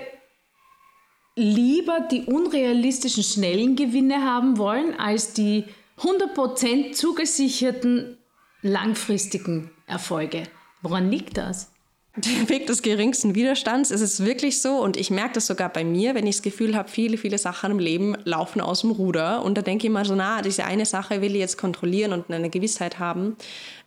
lieber 1.36 2.06
die 2.08 2.22
unrealistischen 2.22 3.24
schnellen 3.24 3.74
Gewinne 3.74 4.22
haben 4.22 4.58
wollen, 4.58 4.98
als 4.98 5.32
die 5.32 5.64
100% 5.98 6.92
zugesicherten 6.92 8.18
langfristigen 8.62 9.70
Erfolge. 9.86 10.44
Woran 10.82 11.10
liegt 11.10 11.36
das? 11.36 11.70
Der 12.16 12.48
Weg 12.48 12.68
des 12.68 12.82
geringsten 12.82 13.34
Widerstands, 13.34 13.90
es 13.90 14.00
ist 14.00 14.24
wirklich 14.24 14.62
so 14.62 14.76
und 14.76 14.96
ich 14.96 15.10
merke 15.10 15.34
das 15.34 15.48
sogar 15.48 15.68
bei 15.68 15.82
mir, 15.82 16.14
wenn 16.14 16.28
ich 16.28 16.36
das 16.36 16.42
Gefühl 16.42 16.76
habe, 16.76 16.88
viele, 16.88 17.18
viele 17.18 17.38
Sachen 17.38 17.72
im 17.72 17.80
Leben 17.80 18.16
laufen 18.22 18.60
aus 18.60 18.82
dem 18.82 18.92
Ruder 18.92 19.42
und 19.42 19.58
da 19.58 19.62
denke 19.62 19.88
ich 19.88 19.92
mal 19.92 20.04
so, 20.04 20.14
na, 20.14 20.40
diese 20.40 20.64
eine 20.64 20.86
Sache 20.86 21.22
will 21.22 21.32
ich 21.32 21.40
jetzt 21.40 21.58
kontrollieren 21.58 22.12
und 22.12 22.30
eine 22.30 22.50
Gewissheit 22.50 23.00
haben. 23.00 23.36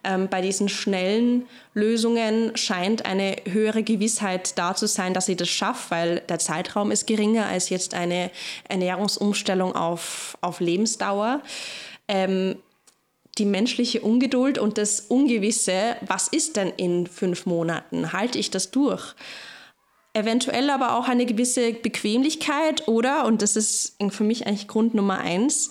Ähm, 0.03 0.27
bei 0.29 0.41
diesen 0.41 0.67
schnellen 0.67 1.45
Lösungen 1.73 2.51
scheint 2.57 3.05
eine 3.05 3.37
höhere 3.45 3.81
Gewissheit 3.81 4.57
da 4.57 4.75
zu 4.75 4.87
sein, 4.87 5.13
dass 5.13 5.29
ich 5.29 5.37
das 5.37 5.47
schaffe, 5.47 5.91
weil 5.91 6.19
der 6.27 6.39
Zeitraum 6.39 6.91
ist 6.91 7.07
geringer 7.07 7.45
als 7.45 7.69
jetzt 7.69 7.93
eine 7.93 8.29
Ernährungsumstellung 8.67 9.73
auf, 9.73 10.37
auf 10.41 10.59
Lebensdauer. 10.59 11.41
Ähm, 12.07 12.57
die 13.37 13.45
menschliche 13.45 14.01
Ungeduld 14.01 14.57
und 14.57 14.77
das 14.77 15.01
Ungewisse, 15.01 15.95
was 16.07 16.27
ist 16.27 16.55
denn 16.55 16.73
in 16.75 17.05
fünf 17.05 17.45
Monaten? 17.45 18.13
Halte 18.13 18.39
ich 18.39 18.49
das 18.49 18.71
durch? 18.71 19.13
eventuell 20.17 20.69
aber 20.71 20.95
auch 20.95 21.07
eine 21.07 21.25
gewisse 21.25 21.73
Bequemlichkeit 21.73 22.87
oder, 22.87 23.25
und 23.25 23.41
das 23.41 23.55
ist 23.55 23.97
für 24.09 24.23
mich 24.23 24.47
eigentlich 24.47 24.67
Grund 24.67 24.95
Nummer 24.95 25.19
eins, 25.19 25.69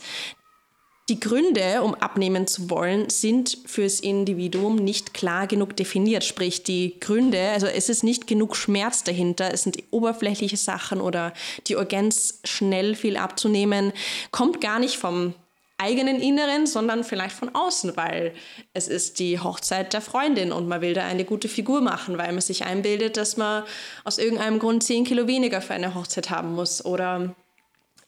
die 1.09 1.21
Gründe, 1.21 1.83
um 1.83 1.95
abnehmen 1.95 2.49
zu 2.49 2.69
wollen, 2.69 3.11
sind 3.11 3.59
fürs 3.67 4.01
Individuum 4.01 4.75
nicht 4.75 5.15
klar 5.15 5.47
genug 5.47 5.77
definiert. 5.77 6.25
Sprich, 6.25 6.65
die 6.65 6.99
Gründe, 6.99 7.51
also 7.51 7.69
es 7.69 7.89
ist 7.89 8.03
nicht 8.03 8.27
genug 8.27 8.57
Schmerz 8.57 9.05
dahinter, 9.05 9.53
es 9.53 9.63
sind 9.63 9.81
oberflächliche 9.93 10.57
Sachen 10.57 11.01
oder 11.01 11.33
die 11.69 11.77
Urgenz, 11.77 12.41
schnell 12.43 12.97
viel 12.97 13.17
abzunehmen, 13.17 13.93
kommt 14.33 14.61
gar 14.61 14.81
nicht 14.81 14.97
vom 14.97 15.35
eigenen 15.79 16.21
Inneren, 16.21 16.67
sondern 16.67 17.05
vielleicht 17.05 17.37
von 17.37 17.55
außen, 17.55 17.97
weil 17.97 18.33
es 18.73 18.89
ist 18.89 19.19
die 19.19 19.39
Hochzeit 19.39 19.93
der 19.93 20.01
Freundin 20.01 20.53
und 20.53 20.69
man 20.69 20.81
will 20.81 20.95
da 20.95 21.05
eine 21.05 21.25
gute 21.25 21.49
Figur 21.49 21.81
machen, 21.81 22.17
weil 22.17 22.33
man 22.33 22.41
sich 22.41 22.65
einbildet, 22.65 23.17
dass 23.17 23.37
man 23.37 23.65
aus 24.05 24.19
irgendeinem 24.19 24.59
Grund 24.59 24.83
zehn 24.83 25.05
Kilo 25.05 25.27
weniger 25.27 25.61
für 25.61 25.75
eine 25.75 25.95
Hochzeit 25.95 26.31
haben 26.31 26.55
muss 26.55 26.85
oder 26.85 27.35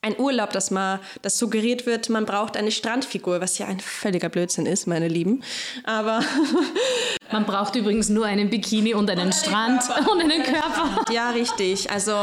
ein 0.00 0.18
Urlaub, 0.18 0.52
dass 0.52 0.70
man, 0.70 1.00
das 1.22 1.38
suggeriert 1.38 1.84
wird, 1.84 2.08
man 2.08 2.24
braucht 2.24 2.56
eine 2.56 2.70
Strandfigur, 2.70 3.40
was 3.40 3.58
ja 3.58 3.66
ein 3.66 3.80
völliger 3.80 4.28
Blödsinn 4.28 4.64
ist, 4.64 4.86
meine 4.86 5.08
Lieben. 5.08 5.42
Aber 5.84 6.20
man 7.32 7.44
braucht 7.44 7.74
übrigens 7.74 8.08
nur 8.08 8.24
einen 8.24 8.48
Bikini 8.48 8.94
und 8.94 9.10
einen 9.10 9.26
und 9.26 9.34
Strand 9.34 9.82
Körper. 9.82 10.12
und 10.12 10.20
einen 10.20 10.42
Körper. 10.42 11.12
Ja, 11.12 11.30
richtig. 11.30 11.90
Also 11.90 12.14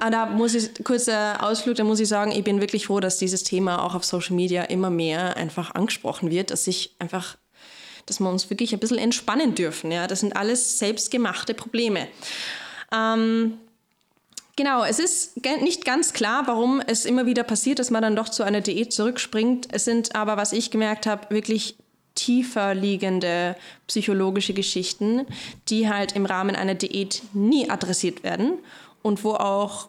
ah, 0.00 0.10
da 0.10 0.26
muss 0.26 0.54
ich 0.54 0.84
kurzer 0.84 1.42
Ausflug, 1.42 1.76
da 1.76 1.84
muss 1.84 2.00
ich 2.00 2.08
sagen, 2.08 2.32
ich 2.32 2.44
bin 2.44 2.60
wirklich 2.60 2.86
froh, 2.86 3.00
dass 3.00 3.18
dieses 3.18 3.42
Thema 3.42 3.82
auch 3.82 3.94
auf 3.94 4.04
Social 4.04 4.36
Media 4.36 4.62
immer 4.64 4.90
mehr 4.90 5.36
einfach 5.36 5.74
angesprochen 5.74 6.30
wird, 6.30 6.50
dass 6.50 6.66
ich 6.66 6.94
einfach 6.98 7.36
dass 8.06 8.20
wir 8.20 8.30
uns 8.30 8.48
wirklich 8.50 8.72
ein 8.72 8.78
bisschen 8.78 8.98
entspannen 8.98 9.56
dürfen. 9.56 9.90
Ja? 9.90 10.06
Das 10.06 10.20
sind 10.20 10.36
alles 10.36 10.78
selbstgemachte 10.78 11.54
Probleme. 11.54 12.06
Ähm, 12.92 13.58
Genau, 14.58 14.84
es 14.84 14.98
ist 14.98 15.44
nicht 15.60 15.84
ganz 15.84 16.14
klar, 16.14 16.44
warum 16.46 16.80
es 16.80 17.04
immer 17.04 17.26
wieder 17.26 17.44
passiert, 17.44 17.78
dass 17.78 17.90
man 17.90 18.00
dann 18.00 18.16
doch 18.16 18.30
zu 18.30 18.42
einer 18.42 18.62
Diät 18.62 18.90
zurückspringt. 18.90 19.68
Es 19.70 19.84
sind 19.84 20.16
aber, 20.16 20.38
was 20.38 20.54
ich 20.54 20.70
gemerkt 20.70 21.04
habe, 21.04 21.28
wirklich 21.28 21.76
tiefer 22.14 22.74
liegende 22.74 23.54
psychologische 23.86 24.54
Geschichten, 24.54 25.26
die 25.68 25.90
halt 25.90 26.16
im 26.16 26.24
Rahmen 26.24 26.56
einer 26.56 26.74
Diät 26.74 27.20
nie 27.34 27.68
adressiert 27.68 28.24
werden 28.24 28.54
und 29.06 29.22
wo 29.22 29.34
auch 29.34 29.88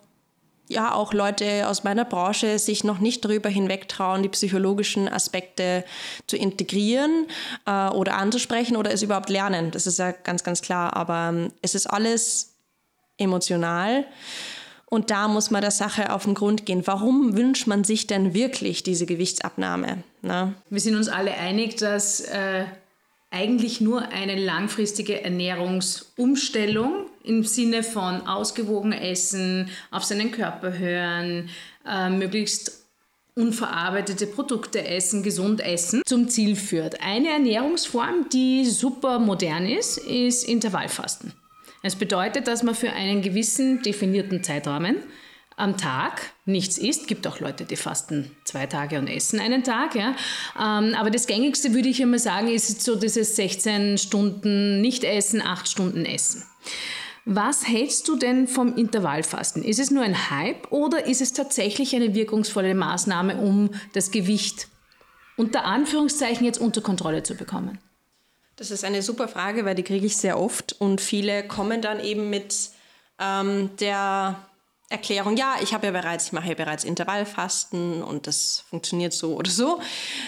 ja 0.69 0.93
auch 0.93 1.13
Leute 1.13 1.67
aus 1.67 1.83
meiner 1.83 2.05
Branche 2.05 2.59
sich 2.59 2.83
noch 2.83 2.99
nicht 2.99 3.25
darüber 3.25 3.49
hinwegtrauen, 3.49 4.21
die 4.21 4.29
psychologischen 4.29 5.07
Aspekte 5.07 5.83
zu 6.27 6.37
integrieren 6.37 7.25
äh, 7.65 7.87
oder 7.89 8.15
anzusprechen 8.15 8.77
oder 8.77 8.91
es 8.91 9.01
überhaupt 9.01 9.29
lernen. 9.29 9.71
Das 9.71 9.87
ist 9.87 9.97
ja 9.97 10.11
ganz, 10.11 10.43
ganz 10.43 10.61
klar. 10.61 10.95
Aber 10.95 11.29
ähm, 11.29 11.51
es 11.61 11.73
ist 11.73 11.87
alles 11.87 12.53
emotional. 13.17 14.05
Und 14.89 15.09
da 15.09 15.27
muss 15.27 15.51
man 15.51 15.61
der 15.61 15.71
Sache 15.71 16.13
auf 16.13 16.23
den 16.23 16.33
Grund 16.33 16.65
gehen. 16.65 16.85
Warum 16.85 17.35
wünscht 17.35 17.67
man 17.67 17.83
sich 17.83 18.07
denn 18.07 18.33
wirklich 18.33 18.83
diese 18.83 19.05
Gewichtsabnahme? 19.05 20.03
Na? 20.21 20.45
Ne? 20.45 20.53
Wir 20.69 20.79
sind 20.79 20.95
uns 20.95 21.09
alle 21.09 21.33
einig, 21.33 21.77
dass 21.77 22.21
äh, 22.21 22.65
eigentlich 23.31 23.81
nur 23.81 24.09
eine 24.09 24.35
langfristige 24.35 25.23
Ernährungsumstellung 25.23 27.07
im 27.27 27.43
Sinne 27.43 27.83
von 27.83 28.25
ausgewogen 28.27 28.93
essen, 28.93 29.69
auf 29.91 30.03
seinen 30.03 30.31
Körper 30.31 30.77
hören, 30.77 31.49
äh, 31.85 32.09
möglichst 32.09 32.87
unverarbeitete 33.35 34.25
Produkte 34.25 34.85
essen, 34.85 35.21
gesund 35.21 35.61
essen, 35.61 36.01
zum 36.05 36.27
Ziel 36.27 36.55
führt. 36.55 37.01
Eine 37.01 37.29
Ernährungsform, 37.29 38.29
die 38.33 38.65
super 38.65 39.19
modern 39.19 39.67
ist, 39.67 39.99
ist 39.99 40.43
Intervallfasten. 40.43 41.33
Es 41.83 41.95
bedeutet, 41.95 42.47
dass 42.47 42.63
man 42.63 42.73
für 42.73 42.91
einen 42.91 43.21
gewissen 43.21 43.83
definierten 43.83 44.43
Zeitrahmen 44.43 44.97
am 45.55 45.77
Tag 45.77 46.21
nichts 46.45 46.77
isst. 46.77 47.07
Gibt 47.07 47.27
auch 47.27 47.39
Leute, 47.39 47.65
die 47.65 47.75
fasten 47.75 48.31
zwei 48.43 48.65
Tage 48.67 48.99
und 48.99 49.07
essen 49.07 49.39
einen 49.39 49.63
Tag. 49.63 49.95
Ja. 49.95 50.15
Ähm, 50.55 50.95
aber 50.95 51.09
das 51.09 51.27
gängigste 51.27 51.73
würde 51.73 51.89
ich 51.89 51.99
immer 51.99 52.19
sagen, 52.19 52.47
ist 52.47 52.81
so 52.81 52.95
dieses 52.95 53.35
16 53.35 53.97
Stunden 53.97 54.81
nicht 54.81 55.03
essen, 55.03 55.41
8 55.41 55.67
Stunden 55.67 56.05
essen. 56.05 56.43
Was 57.29 57.67
hältst 57.67 58.07
du 58.07 58.15
denn 58.15 58.47
vom 58.47 58.77
Intervallfasten? 58.77 59.61
Ist 59.61 59.79
es 59.79 59.91
nur 59.91 60.01
ein 60.01 60.31
Hype 60.31 60.71
oder 60.71 61.07
ist 61.07 61.19
es 61.19 61.33
tatsächlich 61.33 61.93
eine 61.93 62.15
wirkungsvolle 62.15 62.73
Maßnahme, 62.73 63.35
um 63.41 63.71
das 63.91 64.11
Gewicht 64.11 64.69
unter 65.35 65.65
Anführungszeichen 65.65 66.45
jetzt 66.45 66.57
unter 66.57 66.79
Kontrolle 66.79 67.23
zu 67.23 67.35
bekommen? 67.35 67.79
Das 68.55 68.71
ist 68.71 68.85
eine 68.85 69.01
super 69.01 69.27
Frage, 69.27 69.65
weil 69.65 69.75
die 69.75 69.83
kriege 69.83 70.05
ich 70.05 70.15
sehr 70.15 70.39
oft 70.39 70.77
und 70.79 71.01
viele 71.01 71.45
kommen 71.45 71.81
dann 71.81 71.99
eben 71.99 72.29
mit 72.29 72.69
ähm, 73.19 73.71
der 73.81 74.46
Erklärung, 74.89 75.35
ja, 75.35 75.55
ich 75.61 75.73
habe 75.73 75.87
ja 75.87 75.91
bereits, 75.91 76.27
ich 76.27 76.31
mache 76.31 76.47
ja 76.47 76.53
bereits 76.53 76.85
Intervallfasten 76.85 78.01
und 78.01 78.25
das 78.25 78.63
funktioniert 78.69 79.11
so 79.11 79.35
oder 79.35 79.51
so. 79.51 79.81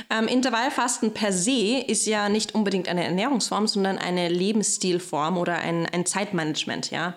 Ähm, 0.09 0.27
Intervallfasten 0.27 1.13
per 1.13 1.31
se 1.31 1.77
ist 1.87 2.05
ja 2.05 2.27
nicht 2.27 2.55
unbedingt 2.55 2.89
eine 2.89 3.05
Ernährungsform, 3.05 3.67
sondern 3.67 3.97
eine 3.97 4.27
Lebensstilform 4.27 5.37
oder 5.37 5.59
ein, 5.59 5.85
ein 5.85 6.05
Zeitmanagement, 6.05 6.91
ja. 6.91 7.15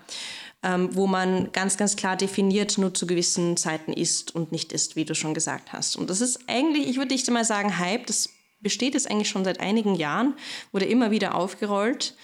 Ähm, 0.64 0.90
wo 0.92 1.08
man 1.08 1.50
ganz, 1.50 1.76
ganz 1.76 1.96
klar 1.96 2.14
definiert 2.14 2.78
nur 2.78 2.94
zu 2.94 3.08
gewissen 3.08 3.56
Zeiten 3.56 3.92
isst 3.92 4.32
und 4.32 4.52
nicht 4.52 4.72
isst, 4.72 4.94
wie 4.94 5.04
du 5.04 5.16
schon 5.16 5.34
gesagt 5.34 5.72
hast. 5.72 5.96
Und 5.96 6.08
das 6.08 6.20
ist 6.20 6.38
eigentlich, 6.46 6.88
ich 6.88 6.98
würde 6.98 7.12
nicht 7.12 7.26
einmal 7.26 7.44
sagen 7.44 7.80
Hype, 7.80 8.06
das 8.06 8.28
besteht 8.60 8.94
es 8.94 9.06
eigentlich 9.06 9.28
schon 9.28 9.44
seit 9.44 9.58
einigen 9.58 9.96
Jahren, 9.96 10.34
wurde 10.70 10.84
immer 10.84 11.10
wieder 11.10 11.34
aufgerollt. 11.34 12.14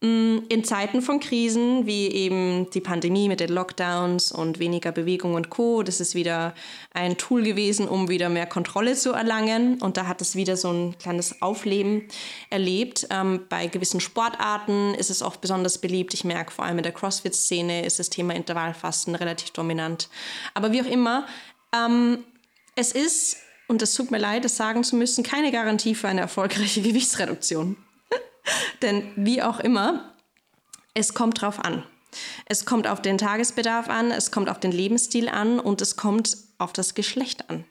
Mm, 0.00 0.44
in 0.48 0.62
Zeiten 0.62 1.02
von 1.02 1.18
Krisen 1.18 1.86
wie 1.86 2.06
eben 2.06 2.70
die 2.70 2.80
Pandemie 2.80 3.28
mit 3.28 3.40
den 3.40 3.50
Lockdowns 3.50 4.30
und 4.30 4.60
weniger 4.60 4.92
Bewegung 4.92 5.34
und 5.34 5.50
Co, 5.50 5.82
das 5.82 6.00
ist 6.00 6.14
wieder 6.14 6.54
ein 6.92 7.18
Tool 7.18 7.42
gewesen, 7.42 7.88
um 7.88 8.08
wieder 8.08 8.28
mehr 8.28 8.46
Kontrolle 8.46 8.94
zu 8.94 9.10
erlangen. 9.10 9.82
Und 9.82 9.96
da 9.96 10.06
hat 10.06 10.20
es 10.20 10.36
wieder 10.36 10.56
so 10.56 10.70
ein 10.70 10.96
kleines 10.98 11.42
Aufleben 11.42 12.06
erlebt. 12.48 13.08
Ähm, 13.10 13.46
bei 13.48 13.66
gewissen 13.66 13.98
Sportarten 13.98 14.94
ist 14.94 15.10
es 15.10 15.20
oft 15.20 15.40
besonders 15.40 15.78
beliebt. 15.78 16.14
Ich 16.14 16.22
merke 16.22 16.52
vor 16.52 16.64
allem 16.64 16.78
in 16.78 16.84
der 16.84 16.92
CrossFit-Szene 16.92 17.84
ist 17.84 17.98
das 17.98 18.08
Thema 18.08 18.36
Intervallfasten 18.36 19.16
relativ 19.16 19.50
dominant. 19.50 20.08
Aber 20.54 20.70
wie 20.70 20.80
auch 20.80 20.86
immer, 20.86 21.26
ähm, 21.74 22.22
es 22.76 22.92
ist 22.92 23.38
und 23.66 23.82
es 23.82 23.94
tut 23.94 24.12
mir 24.12 24.18
leid, 24.18 24.44
es 24.44 24.56
sagen 24.56 24.84
zu 24.84 24.94
müssen, 24.94 25.24
keine 25.24 25.50
Garantie 25.50 25.96
für 25.96 26.06
eine 26.06 26.20
erfolgreiche 26.20 26.82
Gewichtsreduktion. 26.82 27.76
Denn 28.82 29.10
wie 29.16 29.42
auch 29.42 29.60
immer, 29.60 30.14
es 30.94 31.14
kommt 31.14 31.40
drauf 31.40 31.64
an. 31.64 31.82
Es 32.46 32.64
kommt 32.64 32.86
auf 32.86 33.02
den 33.02 33.18
Tagesbedarf 33.18 33.88
an, 33.88 34.10
es 34.10 34.30
kommt 34.30 34.48
auf 34.48 34.58
den 34.58 34.72
Lebensstil 34.72 35.28
an 35.28 35.60
und 35.60 35.82
es 35.82 35.96
kommt 35.96 36.36
auf 36.56 36.72
das 36.72 36.94
Geschlecht 36.94 37.50
an. 37.50 37.64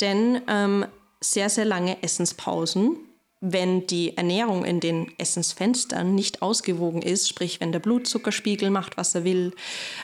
Denn 0.00 0.42
ähm, 0.48 0.86
sehr, 1.20 1.48
sehr 1.48 1.64
lange 1.64 2.02
Essenspausen 2.02 2.96
wenn 3.40 3.86
die 3.86 4.18
Ernährung 4.18 4.66
in 4.66 4.80
den 4.80 5.12
Essensfenstern 5.16 6.14
nicht 6.14 6.42
ausgewogen 6.42 7.00
ist, 7.00 7.26
sprich 7.26 7.58
wenn 7.60 7.72
der 7.72 7.78
Blutzuckerspiegel 7.78 8.68
macht, 8.68 8.98
was 8.98 9.14
er 9.14 9.24
will, 9.24 9.54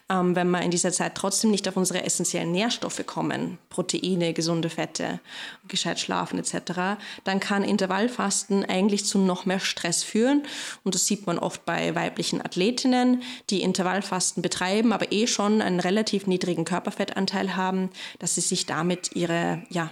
ähm, 0.09 0.35
wenn 0.35 0.51
wir 0.51 0.63
in 0.63 0.71
dieser 0.71 0.91
Zeit 0.91 1.15
trotzdem 1.15 1.51
nicht 1.51 1.69
auf 1.69 1.77
unsere 1.77 2.03
essentiellen 2.03 2.51
Nährstoffe 2.51 3.05
kommen, 3.05 3.59
Proteine, 3.69 4.33
gesunde 4.33 4.71
Fette, 4.71 5.21
gescheit 5.69 6.01
schlafen 6.01 6.39
etc., 6.39 6.99
dann 7.25 7.39
kann 7.39 7.63
Intervallfasten 7.63 8.65
eigentlich 8.65 9.05
zu 9.05 9.19
noch 9.19 9.45
mehr 9.45 9.61
Stress 9.61 10.03
führen. 10.03 10.45
Und 10.83 10.95
das 10.95 11.07
sieht 11.07 11.27
man 11.27 11.39
oft 11.39 11.67
bei 11.67 11.95
weiblichen 11.95 12.41
Athletinnen, 12.41 13.23
die 13.51 13.61
Intervallfasten 13.61 14.43
betreiben, 14.43 14.95
aber 14.95 15.13
eh 15.13 15.27
schon 15.27 15.61
einen 15.61 15.81
relativ 15.81 16.27
niedrigen 16.27 16.65
Körperfettanteil 16.65 17.55
haben, 17.55 17.91
dass 18.19 18.37
sie 18.37 18.41
sich 18.41 18.65
damit 18.65 19.15
ihre 19.15 19.63
ja, 19.69 19.91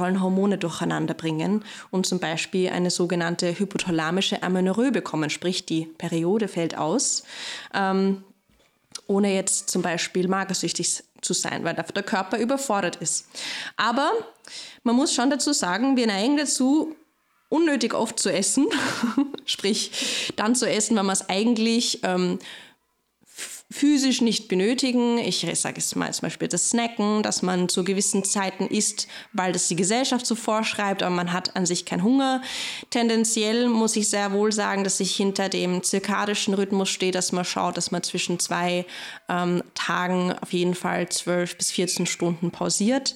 tollen 0.00 0.22
Hormone 0.22 0.56
durcheinander 0.56 1.12
bringen 1.12 1.62
und 1.90 2.06
zum 2.06 2.20
Beispiel 2.20 2.70
eine 2.70 2.90
sogenannte 2.90 3.58
hypothalamische 3.58 4.42
Amenorrhoe 4.42 4.92
bekommen, 4.92 5.28
sprich 5.28 5.66
die 5.66 5.84
Periode 5.84 6.48
fällt 6.48 6.76
aus, 6.76 7.24
ähm, 7.74 8.24
ohne 9.06 9.34
jetzt 9.34 9.68
zum 9.68 9.82
Beispiel 9.82 10.26
magersüchtig 10.26 11.04
zu 11.20 11.34
sein, 11.34 11.64
weil 11.64 11.74
der 11.74 12.02
Körper 12.02 12.38
überfordert 12.38 12.96
ist. 12.96 13.26
Aber 13.76 14.10
man 14.84 14.96
muss 14.96 15.14
schon 15.14 15.28
dazu 15.28 15.52
sagen, 15.52 15.98
wir 15.98 16.06
neigen 16.06 16.38
dazu, 16.38 16.96
unnötig 17.50 17.92
oft 17.92 18.18
zu 18.18 18.32
essen, 18.32 18.68
sprich 19.44 20.32
dann 20.36 20.54
zu 20.54 20.66
essen, 20.66 20.96
wenn 20.96 21.04
man 21.04 21.12
es 21.12 21.28
eigentlich 21.28 22.00
ähm, 22.04 22.38
physisch 23.70 24.20
nicht 24.20 24.48
benötigen. 24.48 25.18
Ich 25.18 25.46
sage 25.54 25.78
es 25.78 25.94
mal 25.94 26.12
zum 26.12 26.22
Beispiel 26.22 26.48
das 26.48 26.70
Snacken, 26.70 27.22
dass 27.22 27.42
man 27.42 27.68
zu 27.68 27.84
gewissen 27.84 28.24
Zeiten 28.24 28.66
isst, 28.66 29.06
weil 29.32 29.52
das 29.52 29.68
die 29.68 29.76
Gesellschaft 29.76 30.26
so 30.26 30.34
vorschreibt, 30.34 31.02
aber 31.02 31.14
man 31.14 31.32
hat 31.32 31.54
an 31.54 31.66
sich 31.66 31.84
keinen 31.86 32.02
Hunger. 32.02 32.42
Tendenziell 32.90 33.68
muss 33.68 33.94
ich 33.94 34.10
sehr 34.10 34.32
wohl 34.32 34.50
sagen, 34.50 34.82
dass 34.82 34.98
ich 34.98 35.14
hinter 35.14 35.48
dem 35.48 35.84
zirkadischen 35.84 36.54
Rhythmus 36.54 36.88
stehe, 36.88 37.12
dass 37.12 37.30
man 37.30 37.44
schaut, 37.44 37.76
dass 37.76 37.92
man 37.92 38.02
zwischen 38.02 38.40
zwei 38.40 38.86
ähm, 39.28 39.62
Tagen 39.74 40.32
auf 40.40 40.52
jeden 40.52 40.74
Fall 40.74 41.08
12 41.08 41.56
bis 41.56 41.70
14 41.70 42.06
Stunden 42.06 42.50
pausiert. 42.50 43.14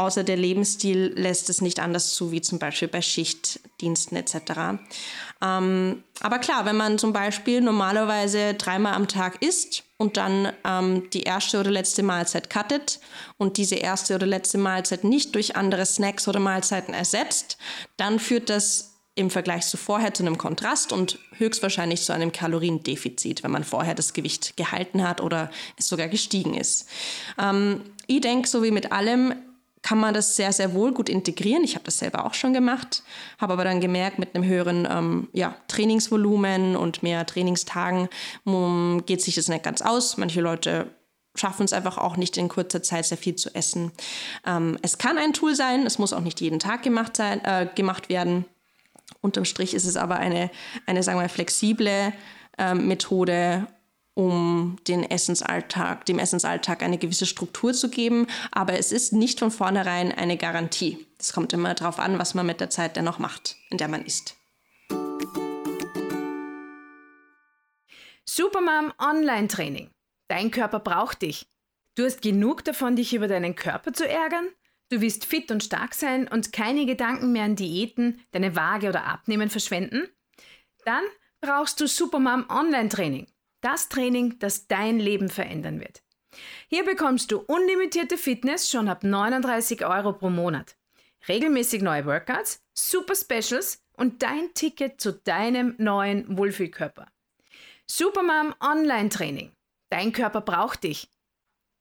Außer 0.00 0.24
der 0.24 0.36
Lebensstil 0.36 1.12
lässt 1.16 1.50
es 1.50 1.60
nicht 1.60 1.80
anders 1.80 2.14
zu, 2.14 2.32
wie 2.32 2.40
zum 2.40 2.58
Beispiel 2.58 2.88
bei 2.88 3.02
Schicht 3.02 3.60
Nachtdiensten 3.80 4.16
etc. 4.16 4.82
Ähm, 5.42 6.02
aber 6.20 6.38
klar, 6.38 6.64
wenn 6.66 6.76
man 6.76 6.98
zum 6.98 7.12
Beispiel 7.12 7.60
normalerweise 7.60 8.54
dreimal 8.54 8.94
am 8.94 9.08
Tag 9.08 9.42
isst 9.42 9.84
und 9.96 10.16
dann 10.16 10.52
ähm, 10.64 11.08
die 11.10 11.22
erste 11.22 11.60
oder 11.60 11.70
letzte 11.70 12.02
Mahlzeit 12.02 12.50
cuttet 12.50 13.00
und 13.38 13.56
diese 13.56 13.76
erste 13.76 14.14
oder 14.14 14.26
letzte 14.26 14.58
Mahlzeit 14.58 15.04
nicht 15.04 15.34
durch 15.34 15.56
andere 15.56 15.86
Snacks 15.86 16.28
oder 16.28 16.40
Mahlzeiten 16.40 16.94
ersetzt, 16.94 17.58
dann 17.96 18.18
führt 18.18 18.50
das 18.50 18.86
im 19.16 19.28
Vergleich 19.28 19.66
zu 19.66 19.76
vorher 19.76 20.14
zu 20.14 20.22
einem 20.22 20.38
Kontrast 20.38 20.92
und 20.92 21.18
höchstwahrscheinlich 21.36 22.02
zu 22.02 22.12
einem 22.12 22.32
Kaloriendefizit, 22.32 23.42
wenn 23.42 23.50
man 23.50 23.64
vorher 23.64 23.94
das 23.94 24.12
Gewicht 24.12 24.56
gehalten 24.56 25.06
hat 25.06 25.20
oder 25.20 25.50
es 25.76 25.88
sogar 25.88 26.08
gestiegen 26.08 26.54
ist. 26.54 26.86
Ähm, 27.38 27.82
ich 28.06 28.20
denke, 28.20 28.48
so 28.48 28.62
wie 28.62 28.70
mit 28.70 28.92
allem, 28.92 29.34
kann 29.82 29.98
man 29.98 30.14
das 30.14 30.36
sehr, 30.36 30.52
sehr 30.52 30.74
wohl 30.74 30.92
gut 30.92 31.08
integrieren. 31.08 31.64
Ich 31.64 31.74
habe 31.74 31.84
das 31.84 31.98
selber 31.98 32.26
auch 32.26 32.34
schon 32.34 32.52
gemacht, 32.52 33.02
habe 33.38 33.54
aber 33.54 33.64
dann 33.64 33.80
gemerkt, 33.80 34.18
mit 34.18 34.34
einem 34.34 34.44
höheren 34.44 34.86
ähm, 34.90 35.28
ja, 35.32 35.56
Trainingsvolumen 35.68 36.76
und 36.76 37.02
mehr 37.02 37.24
Trainingstagen 37.26 38.08
ähm, 38.46 39.02
geht 39.06 39.22
sich 39.22 39.34
das 39.34 39.48
nicht 39.48 39.64
ganz 39.64 39.80
aus. 39.80 40.16
Manche 40.16 40.40
Leute 40.40 40.86
schaffen 41.34 41.64
es 41.64 41.72
einfach 41.72 41.96
auch 41.96 42.16
nicht 42.16 42.36
in 42.36 42.48
kurzer 42.48 42.82
Zeit 42.82 43.06
sehr 43.06 43.18
viel 43.18 43.36
zu 43.36 43.54
essen. 43.54 43.92
Ähm, 44.46 44.78
es 44.82 44.98
kann 44.98 45.16
ein 45.16 45.32
Tool 45.32 45.54
sein, 45.54 45.86
es 45.86 45.98
muss 45.98 46.12
auch 46.12 46.20
nicht 46.20 46.40
jeden 46.40 46.58
Tag 46.58 46.82
gemacht, 46.82 47.16
sein, 47.16 47.42
äh, 47.44 47.66
gemacht 47.74 48.08
werden. 48.08 48.44
Unterm 49.20 49.44
Strich 49.44 49.74
ist 49.74 49.86
es 49.86 49.96
aber 49.96 50.16
eine, 50.16 50.50
eine 50.86 51.02
sagen 51.02 51.20
wir, 51.20 51.28
flexible 51.28 52.12
äh, 52.58 52.74
Methode, 52.74 53.66
um 54.14 54.76
den 54.88 55.02
Essensalltag, 55.02 56.04
dem 56.06 56.18
Essensalltag 56.18 56.82
eine 56.82 56.98
gewisse 56.98 57.26
Struktur 57.26 57.72
zu 57.72 57.90
geben. 57.90 58.26
Aber 58.50 58.78
es 58.78 58.92
ist 58.92 59.12
nicht 59.12 59.38
von 59.38 59.50
vornherein 59.50 60.12
eine 60.12 60.36
Garantie. 60.36 61.06
Es 61.18 61.32
kommt 61.32 61.52
immer 61.52 61.74
darauf 61.74 61.98
an, 61.98 62.18
was 62.18 62.34
man 62.34 62.46
mit 62.46 62.60
der 62.60 62.70
Zeit 62.70 62.96
dennoch 62.96 63.18
macht, 63.18 63.56
in 63.70 63.78
der 63.78 63.88
man 63.88 64.04
isst. 64.04 64.36
Supermom 68.24 68.92
Online-Training. 68.98 69.90
Dein 70.28 70.50
Körper 70.50 70.78
braucht 70.78 71.22
dich. 71.22 71.46
Du 71.96 72.04
hast 72.04 72.22
genug 72.22 72.64
davon, 72.64 72.94
dich 72.94 73.12
über 73.12 73.26
deinen 73.26 73.56
Körper 73.56 73.92
zu 73.92 74.08
ärgern? 74.08 74.48
Du 74.88 75.00
willst 75.00 75.24
fit 75.24 75.50
und 75.50 75.62
stark 75.62 75.94
sein 75.94 76.28
und 76.28 76.52
keine 76.52 76.86
Gedanken 76.86 77.32
mehr 77.32 77.44
an 77.44 77.56
Diäten, 77.56 78.20
deine 78.32 78.56
Waage 78.56 78.88
oder 78.88 79.04
Abnehmen 79.04 79.50
verschwenden? 79.50 80.08
Dann 80.84 81.02
brauchst 81.40 81.80
du 81.80 81.86
Supermom 81.86 82.46
Online-Training. 82.48 83.26
Das 83.60 83.88
Training, 83.88 84.38
das 84.38 84.66
dein 84.66 84.98
Leben 84.98 85.28
verändern 85.28 85.80
wird. 85.80 86.02
Hier 86.68 86.84
bekommst 86.84 87.32
du 87.32 87.40
unlimitierte 87.40 88.16
Fitness 88.16 88.70
schon 88.70 88.88
ab 88.88 89.04
39 89.04 89.84
Euro 89.84 90.12
pro 90.12 90.30
Monat. 90.30 90.76
Regelmäßig 91.28 91.82
neue 91.82 92.06
Workouts, 92.06 92.62
Super 92.72 93.14
Specials 93.14 93.84
und 93.96 94.22
dein 94.22 94.54
Ticket 94.54 95.00
zu 95.00 95.12
deinem 95.12 95.74
neuen 95.78 96.38
Wohlfühlkörper. 96.38 97.06
Supermom 97.86 98.54
Online 98.60 99.08
Training. 99.08 99.52
Dein 99.90 100.12
Körper 100.12 100.40
braucht 100.40 100.84
dich. 100.84 101.10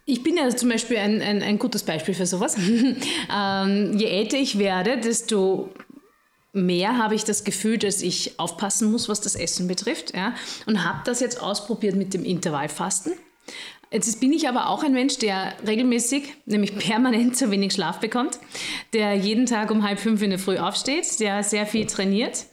Ich 0.10 0.24
bin 0.24 0.38
ja 0.38 0.50
zum 0.56 0.70
Beispiel 0.70 0.98
ein, 0.98 1.22
ein, 1.22 1.44
ein 1.44 1.60
gutes 1.60 1.84
Beispiel 1.84 2.14
für 2.14 2.26
sowas. 2.26 2.56
ähm, 3.38 3.98
je 3.98 4.06
älter 4.06 4.38
ich 4.38 4.58
werde, 4.58 4.98
desto 4.98 5.70
mehr 6.54 6.98
habe 6.98 7.14
ich 7.14 7.26
das 7.26 7.44
Gefühl, 7.44 7.78
dass 7.78 8.02
ich 8.02 8.40
aufpassen 8.40 8.90
muss, 8.90 9.10
was 9.10 9.20
das 9.20 9.36
Essen 9.36 9.68
betrifft. 9.68 10.16
Ja? 10.16 10.34
Und 10.66 10.86
habe 10.86 11.02
das 11.04 11.20
jetzt 11.20 11.42
ausprobiert 11.42 11.98
mit 11.98 12.14
dem 12.14 12.24
Intervallfasten. 12.24 13.12
Jetzt 13.92 14.22
bin 14.22 14.32
ich 14.32 14.48
aber 14.48 14.70
auch 14.70 14.82
ein 14.82 14.94
Mensch, 14.94 15.18
der 15.18 15.54
regelmäßig, 15.68 16.24
nämlich 16.46 16.74
permanent 16.80 17.36
zu 17.36 17.52
wenig 17.52 17.74
Schlaf 17.74 18.00
bekommt, 18.00 18.40
der 18.94 19.14
jeden 19.14 19.46
Tag 19.46 19.72
um 19.72 19.84
halb 19.84 20.00
fünf 20.00 20.22
in 20.22 20.30
der 20.30 20.40
Früh 20.40 20.58
aufsteht, 20.58 21.20
der 21.20 21.44
sehr 21.44 21.66
viel 21.66 21.86
trainiert. 21.86 22.46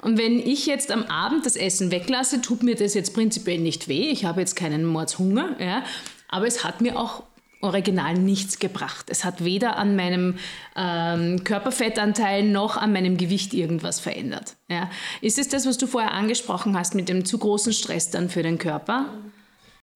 Und 0.00 0.16
wenn 0.16 0.38
ich 0.38 0.64
jetzt 0.64 0.90
am 0.90 1.04
Abend 1.04 1.44
das 1.44 1.56
Essen 1.56 1.90
weglasse, 1.90 2.40
tut 2.40 2.62
mir 2.62 2.74
das 2.74 2.94
jetzt 2.94 3.12
prinzipiell 3.12 3.58
nicht 3.58 3.88
weh. 3.88 4.08
Ich 4.08 4.24
habe 4.24 4.40
jetzt 4.40 4.56
keinen 4.56 4.86
Mordshunger. 4.86 5.56
Ja? 5.60 5.84
Aber 6.32 6.46
es 6.48 6.64
hat 6.64 6.80
mir 6.80 6.98
auch 6.98 7.22
original 7.60 8.14
nichts 8.14 8.58
gebracht. 8.58 9.06
Es 9.08 9.24
hat 9.24 9.44
weder 9.44 9.76
an 9.76 9.94
meinem 9.94 10.34
ähm, 10.74 11.44
Körperfettanteil 11.44 12.42
noch 12.42 12.76
an 12.76 12.92
meinem 12.92 13.16
Gewicht 13.16 13.54
irgendwas 13.54 14.00
verändert. 14.00 14.56
Ja. 14.68 14.90
Ist 15.20 15.38
es 15.38 15.48
das, 15.48 15.64
was 15.64 15.78
du 15.78 15.86
vorher 15.86 16.12
angesprochen 16.12 16.76
hast 16.76 16.94
mit 16.94 17.08
dem 17.08 17.24
zu 17.24 17.38
großen 17.38 17.72
Stress 17.72 18.10
dann 18.10 18.28
für 18.28 18.42
den 18.42 18.58
Körper? 18.58 19.06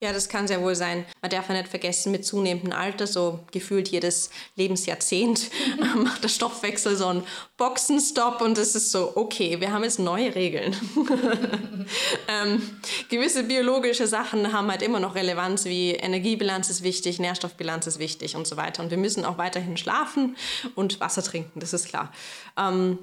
Ja, 0.02 0.12
das 0.12 0.28
kann 0.28 0.46
sehr 0.46 0.60
wohl 0.60 0.74
sein. 0.74 1.06
Man 1.22 1.30
darf 1.30 1.48
ja 1.48 1.54
nicht 1.54 1.68
vergessen, 1.68 2.12
mit 2.12 2.26
zunehmendem 2.26 2.72
Alter, 2.72 3.06
so 3.06 3.40
gefühlt 3.50 3.88
jedes 3.88 4.28
Lebensjahrzehnt, 4.54 5.50
macht 5.96 6.22
der 6.22 6.28
Stoffwechsel 6.28 6.96
so 6.96 7.06
einen 7.06 7.22
Boxenstopp 7.56 8.42
und 8.42 8.58
es 8.58 8.74
ist 8.74 8.92
so, 8.92 9.16
okay, 9.16 9.58
wir 9.58 9.72
haben 9.72 9.84
jetzt 9.84 9.98
neue 9.98 10.34
Regeln. 10.34 10.76
ähm, 12.28 12.78
gewisse 13.08 13.44
biologische 13.44 14.06
Sachen 14.06 14.52
haben 14.52 14.70
halt 14.70 14.82
immer 14.82 15.00
noch 15.00 15.14
Relevanz, 15.14 15.64
wie 15.64 15.92
Energiebilanz 15.92 16.68
ist 16.68 16.82
wichtig, 16.82 17.18
Nährstoffbilanz 17.18 17.86
ist 17.86 17.98
wichtig 17.98 18.36
und 18.36 18.46
so 18.46 18.58
weiter. 18.58 18.82
Und 18.82 18.90
wir 18.90 18.98
müssen 18.98 19.24
auch 19.24 19.38
weiterhin 19.38 19.78
schlafen 19.78 20.36
und 20.74 21.00
Wasser 21.00 21.22
trinken, 21.22 21.58
das 21.58 21.72
ist 21.72 21.88
klar. 21.88 22.12
Ähm, 22.58 22.98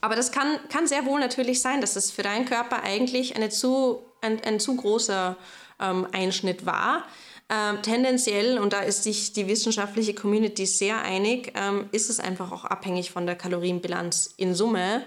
aber 0.00 0.14
das 0.14 0.30
kann, 0.30 0.60
kann 0.68 0.86
sehr 0.86 1.04
wohl 1.04 1.18
natürlich 1.18 1.60
sein, 1.60 1.80
dass 1.80 1.96
es 1.96 2.12
für 2.12 2.22
deinen 2.22 2.44
Körper 2.46 2.84
eigentlich 2.84 3.34
eine 3.34 3.48
zu, 3.48 4.04
ein, 4.20 4.40
ein 4.44 4.60
zu 4.60 4.76
großer 4.76 5.36
ähm, 5.80 6.06
Einschnitt 6.12 6.66
war. 6.66 7.04
Ähm, 7.48 7.80
tendenziell, 7.82 8.58
und 8.58 8.72
da 8.72 8.80
ist 8.80 9.04
sich 9.04 9.32
die 9.32 9.46
wissenschaftliche 9.46 10.14
Community 10.14 10.66
sehr 10.66 11.02
einig, 11.02 11.52
ähm, 11.54 11.88
ist 11.92 12.10
es 12.10 12.18
einfach 12.18 12.50
auch 12.50 12.64
abhängig 12.64 13.12
von 13.12 13.24
der 13.24 13.36
Kalorienbilanz 13.36 14.34
in 14.36 14.52
Summe, 14.54 15.04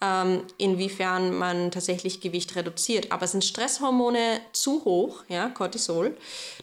ähm, 0.00 0.42
inwiefern 0.56 1.36
man 1.36 1.72
tatsächlich 1.72 2.20
Gewicht 2.20 2.54
reduziert. 2.54 3.10
Aber 3.10 3.26
sind 3.26 3.44
Stresshormone 3.44 4.40
zu 4.52 4.84
hoch, 4.84 5.24
ja, 5.28 5.48
Cortisol, 5.48 6.16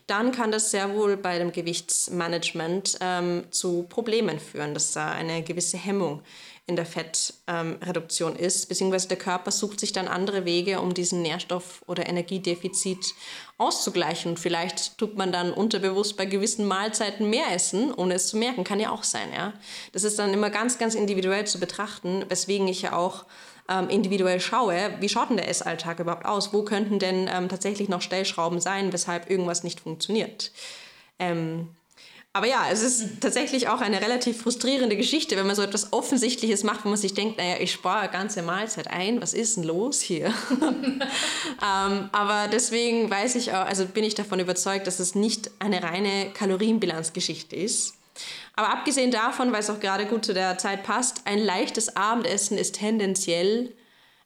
dann 0.07 0.31
kann 0.31 0.51
das 0.51 0.71
sehr 0.71 0.95
wohl 0.95 1.17
bei 1.17 1.37
dem 1.39 1.51
Gewichtsmanagement 1.51 2.97
ähm, 3.01 3.43
zu 3.51 3.83
Problemen 3.89 4.39
führen, 4.39 4.73
dass 4.73 4.93
da 4.93 5.11
eine 5.11 5.43
gewisse 5.43 5.77
Hemmung 5.77 6.21
in 6.67 6.75
der 6.75 6.85
Fettreduktion 6.85 8.33
ähm, 8.33 8.45
ist, 8.45 8.67
beziehungsweise 8.67 9.07
der 9.07 9.17
Körper 9.17 9.51
sucht 9.51 9.79
sich 9.79 9.93
dann 9.93 10.09
andere 10.09 10.43
Wege, 10.43 10.81
um 10.81 10.93
diesen 10.93 11.21
Nährstoff- 11.21 11.81
oder 11.87 12.07
Energiedefizit 12.09 13.13
auszugleichen. 13.57 14.31
Und 14.31 14.39
vielleicht 14.39 14.97
tut 14.97 15.17
man 15.17 15.31
dann 15.31 15.53
unterbewusst 15.53 16.17
bei 16.17 16.25
gewissen 16.25 16.67
Mahlzeiten 16.67 17.29
mehr 17.29 17.53
essen, 17.53 17.93
ohne 17.93 18.15
es 18.15 18.27
zu 18.27 18.35
merken. 18.35 18.65
Kann 18.65 18.81
ja 18.81 18.91
auch 18.91 19.03
sein, 19.03 19.29
ja. 19.33 19.53
Das 19.93 20.03
ist 20.03 20.19
dann 20.19 20.33
immer 20.33 20.49
ganz, 20.49 20.77
ganz 20.77 20.93
individuell 20.93 21.47
zu 21.47 21.57
betrachten, 21.57 22.25
weswegen 22.27 22.67
ich 22.67 22.81
ja 22.81 22.97
auch 22.97 23.25
ähm, 23.69 23.87
individuell 23.87 24.41
schaue, 24.41 24.93
wie 24.99 25.09
schaut 25.09 25.29
denn 25.29 25.37
der 25.37 25.47
Essalltag 25.47 25.99
überhaupt 25.99 26.25
aus? 26.25 26.51
Wo 26.51 26.63
könnten 26.63 26.99
denn 26.99 27.29
ähm, 27.33 27.47
tatsächlich 27.47 27.87
noch 27.87 28.01
Stellschrauben 28.01 28.59
sein, 28.59 28.91
weshalb 28.91 29.29
irgendwas 29.29 29.63
nicht 29.63 29.79
funktioniert? 29.79 30.51
Ähm, 31.17 31.76
aber 32.37 32.45
ja, 32.45 32.67
es 32.71 32.83
ist 32.83 33.19
tatsächlich 33.19 33.67
auch 33.67 33.81
eine 33.81 33.99
relativ 33.99 34.43
frustrierende 34.43 34.95
Geschichte, 34.95 35.35
wenn 35.37 35.47
man 35.47 35.55
so 35.55 35.63
etwas 35.63 35.91
Offensichtliches 35.91 36.63
macht, 36.63 36.85
wo 36.85 36.89
man 36.89 36.97
sich 36.97 37.15
denkt, 37.15 37.39
naja, 37.39 37.55
ich 37.59 37.71
spare 37.71 38.01
eine 38.01 38.11
ganze 38.11 38.43
Mahlzeit 38.43 38.87
ein, 38.91 39.21
was 39.23 39.33
ist 39.33 39.57
denn 39.57 39.63
los 39.63 40.01
hier? 40.01 40.27
ähm, 40.61 42.09
aber 42.11 42.47
deswegen 42.51 43.09
weiß 43.09 43.35
ich 43.35 43.53
auch, 43.53 43.65
also 43.65 43.87
bin 43.87 44.03
ich 44.03 44.13
davon 44.13 44.39
überzeugt, 44.39 44.85
dass 44.85 44.99
es 44.99 45.15
nicht 45.15 45.49
eine 45.57 45.81
reine 45.81 46.31
Kalorienbilanzgeschichte 46.31 47.55
ist. 47.55 47.95
Aber 48.55 48.69
abgesehen 48.69 49.09
davon, 49.09 49.51
weil 49.51 49.61
es 49.61 49.71
auch 49.71 49.79
gerade 49.79 50.05
gut 50.05 50.23
zu 50.23 50.35
der 50.35 50.59
Zeit 50.59 50.83
passt, 50.83 51.21
ein 51.25 51.39
leichtes 51.39 51.95
Abendessen 51.95 52.59
ist 52.59 52.75
tendenziell 52.75 53.73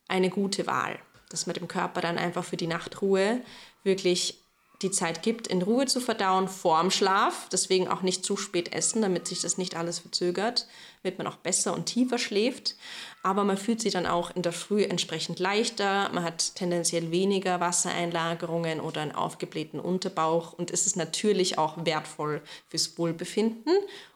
eine 0.09 0.29
gute 0.29 0.67
Wahl. 0.67 0.99
Dass 1.29 1.47
man 1.47 1.53
dem 1.53 1.69
Körper 1.69 2.01
dann 2.01 2.17
einfach 2.17 2.43
für 2.43 2.57
die 2.57 2.67
Nachtruhe 2.67 3.39
wirklich 3.83 4.40
die 4.81 4.91
Zeit 4.91 5.23
gibt, 5.23 5.47
in 5.47 5.61
Ruhe 5.61 5.85
zu 5.85 5.99
verdauen 5.99 6.47
vorm 6.47 6.91
Schlaf. 6.91 7.47
Deswegen 7.51 7.87
auch 7.87 8.01
nicht 8.01 8.25
zu 8.25 8.37
spät 8.37 8.73
essen, 8.73 9.01
damit 9.01 9.27
sich 9.27 9.41
das 9.41 9.57
nicht 9.57 9.75
alles 9.75 9.99
verzögert, 9.99 10.67
damit 11.03 11.17
man 11.17 11.27
auch 11.27 11.37
besser 11.37 11.73
und 11.73 11.85
tiefer 11.85 12.17
schläft. 12.17 12.75
Aber 13.23 13.43
man 13.43 13.57
fühlt 13.57 13.81
sich 13.81 13.93
dann 13.93 14.05
auch 14.05 14.35
in 14.35 14.41
der 14.41 14.53
Früh 14.53 14.83
entsprechend 14.83 15.39
leichter. 15.39 16.09
Man 16.13 16.23
hat 16.23 16.55
tendenziell 16.55 17.11
weniger 17.11 17.59
Wassereinlagerungen 17.59 18.79
oder 18.79 19.01
einen 19.01 19.11
aufgeblähten 19.11 19.79
Unterbauch. 19.79 20.53
Und 20.53 20.71
es 20.71 20.85
ist 20.87 20.95
natürlich 20.95 21.57
auch 21.57 21.85
wertvoll 21.85 22.41
fürs 22.67 22.97
Wohlbefinden 22.97 23.73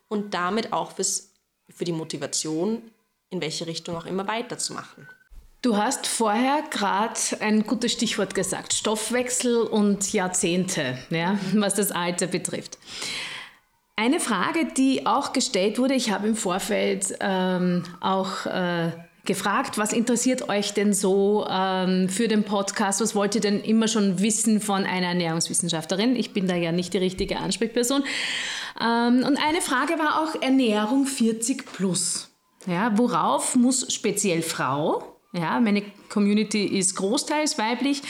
und 0.07 0.33
damit 0.33 0.73
auch 0.73 0.91
fürs, 0.91 1.31
für 1.69 1.85
die 1.85 1.91
Motivation, 1.91 2.91
in 3.29 3.41
welche 3.41 3.67
Richtung 3.67 3.95
auch 3.95 4.05
immer 4.05 4.27
weiterzumachen. 4.27 5.07
Du 5.65 5.77
hast 5.77 6.05
vorher 6.05 6.61
gerade 6.69 7.19
ein 7.39 7.63
gutes 7.65 7.91
Stichwort 7.91 8.35
gesagt, 8.35 8.71
Stoffwechsel 8.71 9.63
und 9.63 10.13
Jahrzehnte, 10.13 10.95
ja, 11.09 11.39
was 11.55 11.73
das 11.73 11.91
Alter 11.91 12.27
betrifft. 12.27 12.77
Eine 13.95 14.19
Frage, 14.19 14.67
die 14.77 15.07
auch 15.07 15.33
gestellt 15.33 15.79
wurde, 15.79 15.95
ich 15.95 16.11
habe 16.11 16.27
im 16.27 16.35
Vorfeld 16.35 17.17
ähm, 17.19 17.81
auch 17.99 18.45
äh, 18.45 18.91
gefragt, 19.25 19.79
was 19.79 19.91
interessiert 19.91 20.49
euch 20.49 20.75
denn 20.75 20.93
so 20.93 21.47
ähm, 21.49 22.09
für 22.09 22.27
den 22.27 22.43
Podcast? 22.43 23.01
Was 23.01 23.15
wollt 23.15 23.33
ihr 23.33 23.41
denn 23.41 23.59
immer 23.59 23.87
schon 23.87 24.21
wissen 24.21 24.61
von 24.61 24.83
einer 24.83 25.07
Ernährungswissenschaftlerin? 25.07 26.15
Ich 26.15 26.31
bin 26.31 26.47
da 26.47 26.53
ja 26.53 26.73
nicht 26.73 26.93
die 26.93 26.99
richtige 26.99 27.37
Ansprechperson. 27.37 28.03
Ähm, 28.79 29.23
und 29.25 29.39
eine 29.43 29.61
Frage 29.61 29.93
war 29.93 30.21
auch 30.21 30.39
Ernährung 30.43 31.07
40 31.07 31.65
plus. 31.65 32.29
Ja, 32.67 32.95
worauf 32.95 33.55
muss 33.55 33.91
speziell 33.91 34.43
Frau, 34.43 35.14
ja, 35.37 35.59
meine 35.59 35.83
Community 36.09 36.65
ist 36.65 36.95
großteils 36.95 37.57
weiblich, 37.57 38.01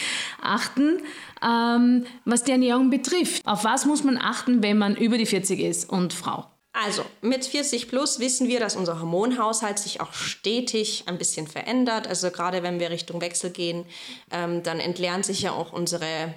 achten, 0.41 1.01
ähm, 1.43 2.05
was 2.25 2.43
die 2.43 2.51
Ernährung 2.51 2.89
betrifft. 2.89 3.45
Auf 3.45 3.63
was 3.63 3.85
muss 3.85 4.03
man 4.03 4.17
achten, 4.17 4.63
wenn 4.63 4.77
man 4.77 4.95
über 4.95 5.17
die 5.17 5.25
40 5.25 5.59
ist 5.59 5.89
und 5.89 6.13
Frau? 6.13 6.45
Also 6.83 7.03
mit 7.21 7.45
40 7.45 7.87
plus 7.87 8.19
wissen 8.19 8.49
wir, 8.49 8.59
dass 8.59 8.75
unser 8.75 8.99
Hormonhaushalt 8.99 9.79
sich 9.79 10.01
auch 10.01 10.11
stetig 10.11 11.03
ein 11.05 11.17
bisschen 11.17 11.47
verändert. 11.47 12.05
Also 12.05 12.31
gerade 12.31 12.63
wenn 12.63 12.81
wir 12.81 12.89
Richtung 12.89 13.21
Wechsel 13.21 13.49
gehen, 13.49 13.85
ähm, 14.29 14.61
dann 14.61 14.81
entleeren 14.81 15.23
sich 15.23 15.41
ja 15.41 15.53
auch 15.53 15.71
unsere 15.71 16.33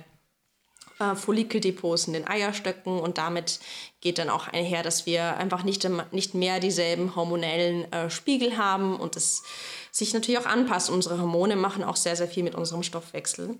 äh, 0.98 1.14
Follikeldepots 1.14 2.06
in 2.06 2.12
den 2.12 2.26
Eierstöcken 2.26 2.98
und 2.98 3.18
damit 3.18 3.60
geht 4.00 4.18
dann 4.18 4.30
auch 4.30 4.48
einher, 4.48 4.82
dass 4.82 5.06
wir 5.06 5.36
einfach 5.36 5.64
nicht, 5.64 5.88
nicht 6.12 6.34
mehr 6.34 6.60
dieselben 6.60 7.16
hormonellen 7.16 7.90
äh, 7.92 8.10
Spiegel 8.10 8.56
haben 8.56 8.96
und 8.96 9.16
es 9.16 9.42
sich 9.90 10.14
natürlich 10.14 10.40
auch 10.40 10.46
anpasst. 10.46 10.90
Unsere 10.90 11.20
Hormone 11.20 11.56
machen 11.56 11.84
auch 11.84 11.96
sehr, 11.96 12.16
sehr 12.16 12.28
viel 12.28 12.44
mit 12.44 12.54
unserem 12.54 12.82
Stoffwechsel. 12.82 13.56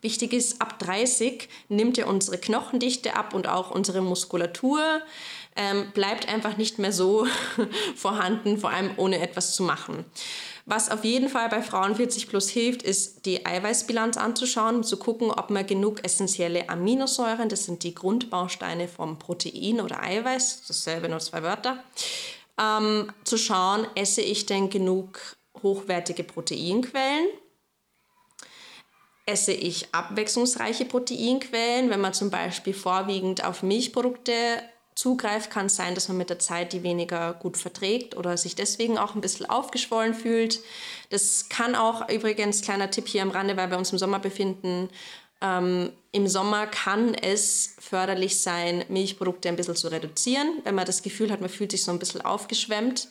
Wichtig 0.00 0.32
ist, 0.32 0.62
ab 0.62 0.78
30 0.78 1.48
nimmt 1.68 1.96
ja 1.96 2.06
unsere 2.06 2.38
Knochendichte 2.38 3.16
ab 3.16 3.34
und 3.34 3.48
auch 3.48 3.72
unsere 3.72 4.00
Muskulatur 4.00 5.00
ähm, 5.56 5.90
bleibt 5.92 6.28
einfach 6.28 6.56
nicht 6.56 6.78
mehr 6.78 6.92
so 6.92 7.26
vorhanden, 7.96 8.58
vor 8.58 8.70
allem 8.70 8.92
ohne 8.96 9.20
etwas 9.20 9.56
zu 9.56 9.64
machen. 9.64 10.04
Was 10.70 10.90
auf 10.90 11.02
jeden 11.02 11.30
Fall 11.30 11.48
bei 11.48 11.62
Frauen 11.62 11.96
40 11.96 12.28
plus 12.28 12.50
hilft, 12.50 12.82
ist 12.82 13.24
die 13.24 13.46
Eiweißbilanz 13.46 14.18
anzuschauen, 14.18 14.84
zu 14.84 14.98
gucken, 14.98 15.30
ob 15.30 15.48
man 15.48 15.66
genug 15.66 16.04
essentielle 16.04 16.68
Aminosäuren, 16.68 17.48
das 17.48 17.64
sind 17.64 17.84
die 17.84 17.94
Grundbausteine 17.94 18.86
vom 18.86 19.18
Protein 19.18 19.80
oder 19.80 20.02
Eiweiß, 20.02 20.64
dasselbe 20.68 21.08
nur 21.08 21.20
zwei 21.20 21.42
Wörter, 21.42 21.82
ähm, 22.60 23.10
zu 23.24 23.38
schauen, 23.38 23.86
esse 23.94 24.20
ich 24.20 24.44
denn 24.44 24.68
genug 24.68 25.38
hochwertige 25.62 26.22
Proteinquellen? 26.22 27.28
Esse 29.24 29.52
ich 29.54 29.94
abwechslungsreiche 29.94 30.84
Proteinquellen? 30.84 31.88
Wenn 31.88 32.02
man 32.02 32.12
zum 32.12 32.28
Beispiel 32.28 32.74
vorwiegend 32.74 33.42
auf 33.42 33.62
Milchprodukte 33.62 34.34
zugreift, 34.98 35.50
kann 35.50 35.66
es 35.66 35.76
sein, 35.76 35.94
dass 35.94 36.08
man 36.08 36.16
mit 36.16 36.28
der 36.28 36.40
Zeit 36.40 36.72
die 36.72 36.82
weniger 36.82 37.32
gut 37.34 37.56
verträgt 37.56 38.16
oder 38.16 38.36
sich 38.36 38.56
deswegen 38.56 38.98
auch 38.98 39.14
ein 39.14 39.20
bisschen 39.20 39.46
aufgeschwollen 39.48 40.12
fühlt. 40.12 40.58
Das 41.10 41.48
kann 41.48 41.76
auch 41.76 42.08
übrigens, 42.08 42.62
kleiner 42.62 42.90
Tipp 42.90 43.06
hier 43.06 43.22
am 43.22 43.30
Rande, 43.30 43.56
weil 43.56 43.70
wir 43.70 43.78
uns 43.78 43.92
im 43.92 43.98
Sommer 43.98 44.18
befinden, 44.18 44.88
ähm, 45.40 45.92
Im 46.10 46.26
Sommer 46.26 46.66
kann 46.66 47.14
es 47.14 47.76
förderlich 47.78 48.40
sein, 48.40 48.84
Milchprodukte 48.88 49.48
ein 49.48 49.54
bisschen 49.54 49.76
zu 49.76 49.88
reduzieren, 49.88 50.48
wenn 50.64 50.74
man 50.74 50.84
das 50.84 51.02
Gefühl 51.02 51.30
hat, 51.30 51.40
man 51.40 51.50
fühlt 51.50 51.70
sich 51.70 51.84
so 51.84 51.92
ein 51.92 52.00
bisschen 52.00 52.22
aufgeschwemmt. 52.22 53.08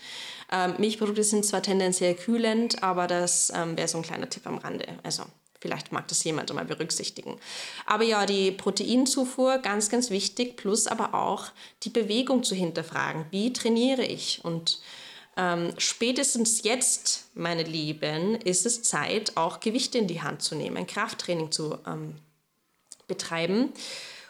Ähm, 0.51 0.75
Milchprodukte 0.77 1.23
sind 1.23 1.45
zwar 1.45 1.61
tendenziell 1.61 2.15
kühlend, 2.15 2.83
aber 2.83 3.07
das 3.07 3.51
ähm, 3.55 3.77
wäre 3.77 3.87
so 3.87 3.97
ein 3.97 4.03
kleiner 4.03 4.29
Tipp 4.29 4.45
am 4.45 4.57
Rande. 4.57 4.87
Also 5.03 5.23
Vielleicht 5.59 5.91
mag 5.91 6.07
das 6.07 6.23
jemand 6.23 6.53
mal 6.53 6.65
berücksichtigen. 6.65 7.39
Aber 7.85 8.03
ja, 8.03 8.25
die 8.25 8.51
Proteinzufuhr, 8.51 9.57
ganz, 9.59 9.89
ganz 9.89 10.09
wichtig, 10.09 10.55
plus 10.55 10.87
aber 10.87 11.13
auch 11.13 11.47
die 11.83 11.89
Bewegung 11.89 12.43
zu 12.43 12.55
hinterfragen. 12.55 13.25
Wie 13.31 13.53
trainiere 13.53 14.03
ich? 14.03 14.43
Und 14.43 14.79
ähm, 15.35 15.73
spätestens 15.77 16.63
jetzt, 16.63 17.29
meine 17.35 17.63
Lieben, 17.63 18.35
ist 18.35 18.65
es 18.65 18.83
Zeit, 18.83 19.37
auch 19.37 19.59
Gewichte 19.59 19.97
in 19.97 20.07
die 20.07 20.21
Hand 20.21 20.41
zu 20.41 20.55
nehmen, 20.55 20.85
Krafttraining 20.85 21.51
zu 21.51 21.77
ähm, 21.87 22.15
betreiben 23.07 23.71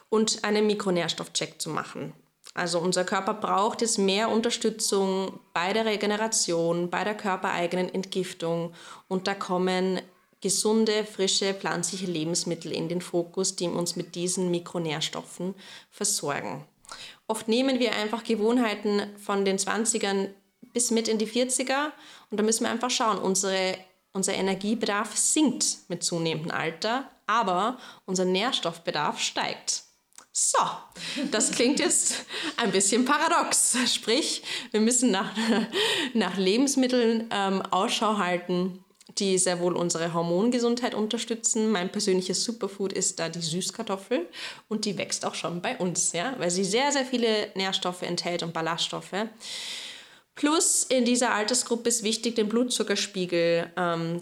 und 0.09 0.43
einen 0.43 0.67
Mikronährstoffcheck 0.67 1.61
zu 1.61 1.69
machen. 1.69 2.13
Also 2.53 2.79
unser 2.79 3.03
Körper 3.03 3.33
braucht 3.33 3.81
jetzt 3.81 3.99
mehr 3.99 4.29
Unterstützung 4.29 5.39
bei 5.53 5.73
der 5.73 5.85
Regeneration, 5.85 6.89
bei 6.89 7.03
der 7.03 7.15
körpereigenen 7.15 7.93
Entgiftung 7.93 8.73
und 9.07 9.27
da 9.27 9.35
kommen 9.35 10.01
gesunde, 10.41 11.03
frische, 11.05 11.53
pflanzliche 11.53 12.05
Lebensmittel 12.05 12.71
in 12.71 12.89
den 12.89 13.01
Fokus, 13.01 13.55
die 13.55 13.67
uns 13.67 13.95
mit 13.95 14.15
diesen 14.15 14.51
Mikronährstoffen 14.51 15.55
versorgen. 15.89 16.65
Oft 17.27 17.47
nehmen 17.47 17.79
wir 17.79 17.93
einfach 17.93 18.23
Gewohnheiten 18.23 19.01
von 19.17 19.43
den 19.45 19.57
20ern 19.57 20.29
bis 20.73 20.91
mit 20.91 21.07
in 21.07 21.17
die 21.17 21.27
40er 21.27 21.91
und 22.29 22.39
da 22.39 22.43
müssen 22.43 22.63
wir 22.63 22.71
einfach 22.71 22.91
schauen, 22.91 23.17
unsere, 23.17 23.77
unser 24.13 24.33
Energiebedarf 24.33 25.17
sinkt 25.17 25.77
mit 25.87 26.03
zunehmendem 26.03 26.51
Alter, 26.51 27.09
aber 27.25 27.77
unser 28.05 28.25
Nährstoffbedarf 28.25 29.19
steigt. 29.19 29.83
So, 30.31 30.59
das 31.31 31.51
klingt 31.51 31.79
jetzt 31.79 32.25
ein 32.57 32.71
bisschen 32.71 33.05
paradox. 33.05 33.75
Sprich, 33.91 34.43
wir 34.69 34.81
müssen 34.81 35.09
nach, 35.09 35.31
nach 36.13 36.37
Lebensmitteln 36.37 37.27
ähm, 37.31 37.63
Ausschau 37.63 38.17
halten, 38.17 38.83
die 39.17 39.37
sehr 39.37 39.59
wohl 39.59 39.75
unsere 39.75 40.13
Hormongesundheit 40.13 40.93
unterstützen. 40.93 41.71
Mein 41.71 41.91
persönliches 41.91 42.43
Superfood 42.43 42.93
ist 42.93 43.19
da 43.19 43.29
die 43.29 43.41
Süßkartoffel 43.41 44.27
und 44.67 44.85
die 44.85 44.97
wächst 44.97 45.25
auch 45.25 45.35
schon 45.35 45.61
bei 45.61 45.77
uns, 45.77 46.11
ja, 46.13 46.35
weil 46.37 46.51
sie 46.51 46.65
sehr, 46.65 46.91
sehr 46.91 47.05
viele 47.05 47.49
Nährstoffe 47.55 48.01
enthält 48.01 48.43
und 48.43 48.53
Ballaststoffe. 48.53 49.27
Plus 50.35 50.83
in 50.83 51.05
dieser 51.05 51.33
Altersgruppe 51.33 51.89
ist 51.89 52.03
wichtig, 52.03 52.35
den 52.35 52.49
Blutzuckerspiegel 52.49 53.71
ähm, 53.75 54.21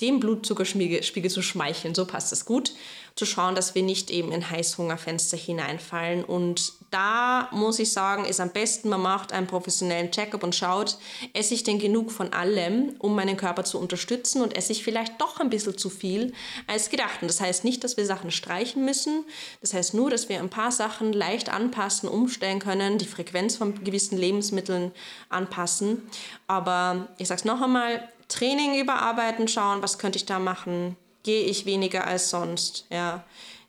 dem 0.00 0.20
Blutzuckerspiegel 0.20 1.30
zu 1.30 1.42
schmeicheln, 1.42 1.94
so 1.94 2.06
passt 2.06 2.32
es 2.32 2.44
gut, 2.44 2.72
zu 3.16 3.26
schauen, 3.26 3.54
dass 3.54 3.74
wir 3.74 3.82
nicht 3.82 4.10
eben 4.10 4.30
in 4.30 4.48
Heißhungerfenster 4.48 5.36
hineinfallen. 5.36 6.24
Und 6.24 6.72
da 6.90 7.48
muss 7.52 7.78
ich 7.78 7.92
sagen, 7.92 8.24
ist 8.24 8.40
am 8.40 8.50
besten, 8.50 8.88
man 8.88 9.02
macht 9.02 9.32
einen 9.32 9.46
professionellen 9.46 10.10
Checkup 10.10 10.42
und 10.42 10.54
schaut, 10.54 10.98
esse 11.34 11.54
ich 11.54 11.62
denn 11.62 11.78
genug 11.78 12.10
von 12.10 12.32
allem, 12.32 12.94
um 12.98 13.14
meinen 13.14 13.36
Körper 13.36 13.64
zu 13.64 13.78
unterstützen 13.78 14.40
und 14.40 14.56
esse 14.56 14.72
ich 14.72 14.82
vielleicht 14.82 15.20
doch 15.20 15.38
ein 15.40 15.50
bisschen 15.50 15.76
zu 15.76 15.90
viel 15.90 16.32
als 16.66 16.88
gedacht. 16.88 17.20
Und 17.20 17.28
das 17.28 17.40
heißt 17.40 17.64
nicht, 17.64 17.84
dass 17.84 17.96
wir 17.96 18.06
Sachen 18.06 18.30
streichen 18.30 18.84
müssen, 18.84 19.24
das 19.60 19.74
heißt 19.74 19.94
nur, 19.94 20.08
dass 20.08 20.28
wir 20.28 20.38
ein 20.38 20.48
paar 20.48 20.72
Sachen 20.72 21.12
leicht 21.12 21.50
anpassen, 21.50 22.08
umstellen 22.08 22.58
können, 22.58 22.98
die 22.98 23.06
Frequenz 23.06 23.56
von 23.56 23.84
gewissen 23.84 24.16
Lebensmitteln 24.16 24.92
anpassen. 25.28 26.08
Aber 26.46 27.08
ich 27.18 27.28
sage 27.28 27.40
es 27.40 27.44
noch 27.44 27.60
einmal, 27.60 28.08
Training 28.28 28.80
überarbeiten, 28.80 29.48
schauen, 29.48 29.82
was 29.82 29.98
könnte 29.98 30.16
ich 30.16 30.26
da 30.26 30.38
machen, 30.38 30.96
gehe 31.22 31.44
ich 31.44 31.66
weniger 31.66 32.06
als 32.06 32.30
sonst, 32.30 32.86
ja, 32.90 33.24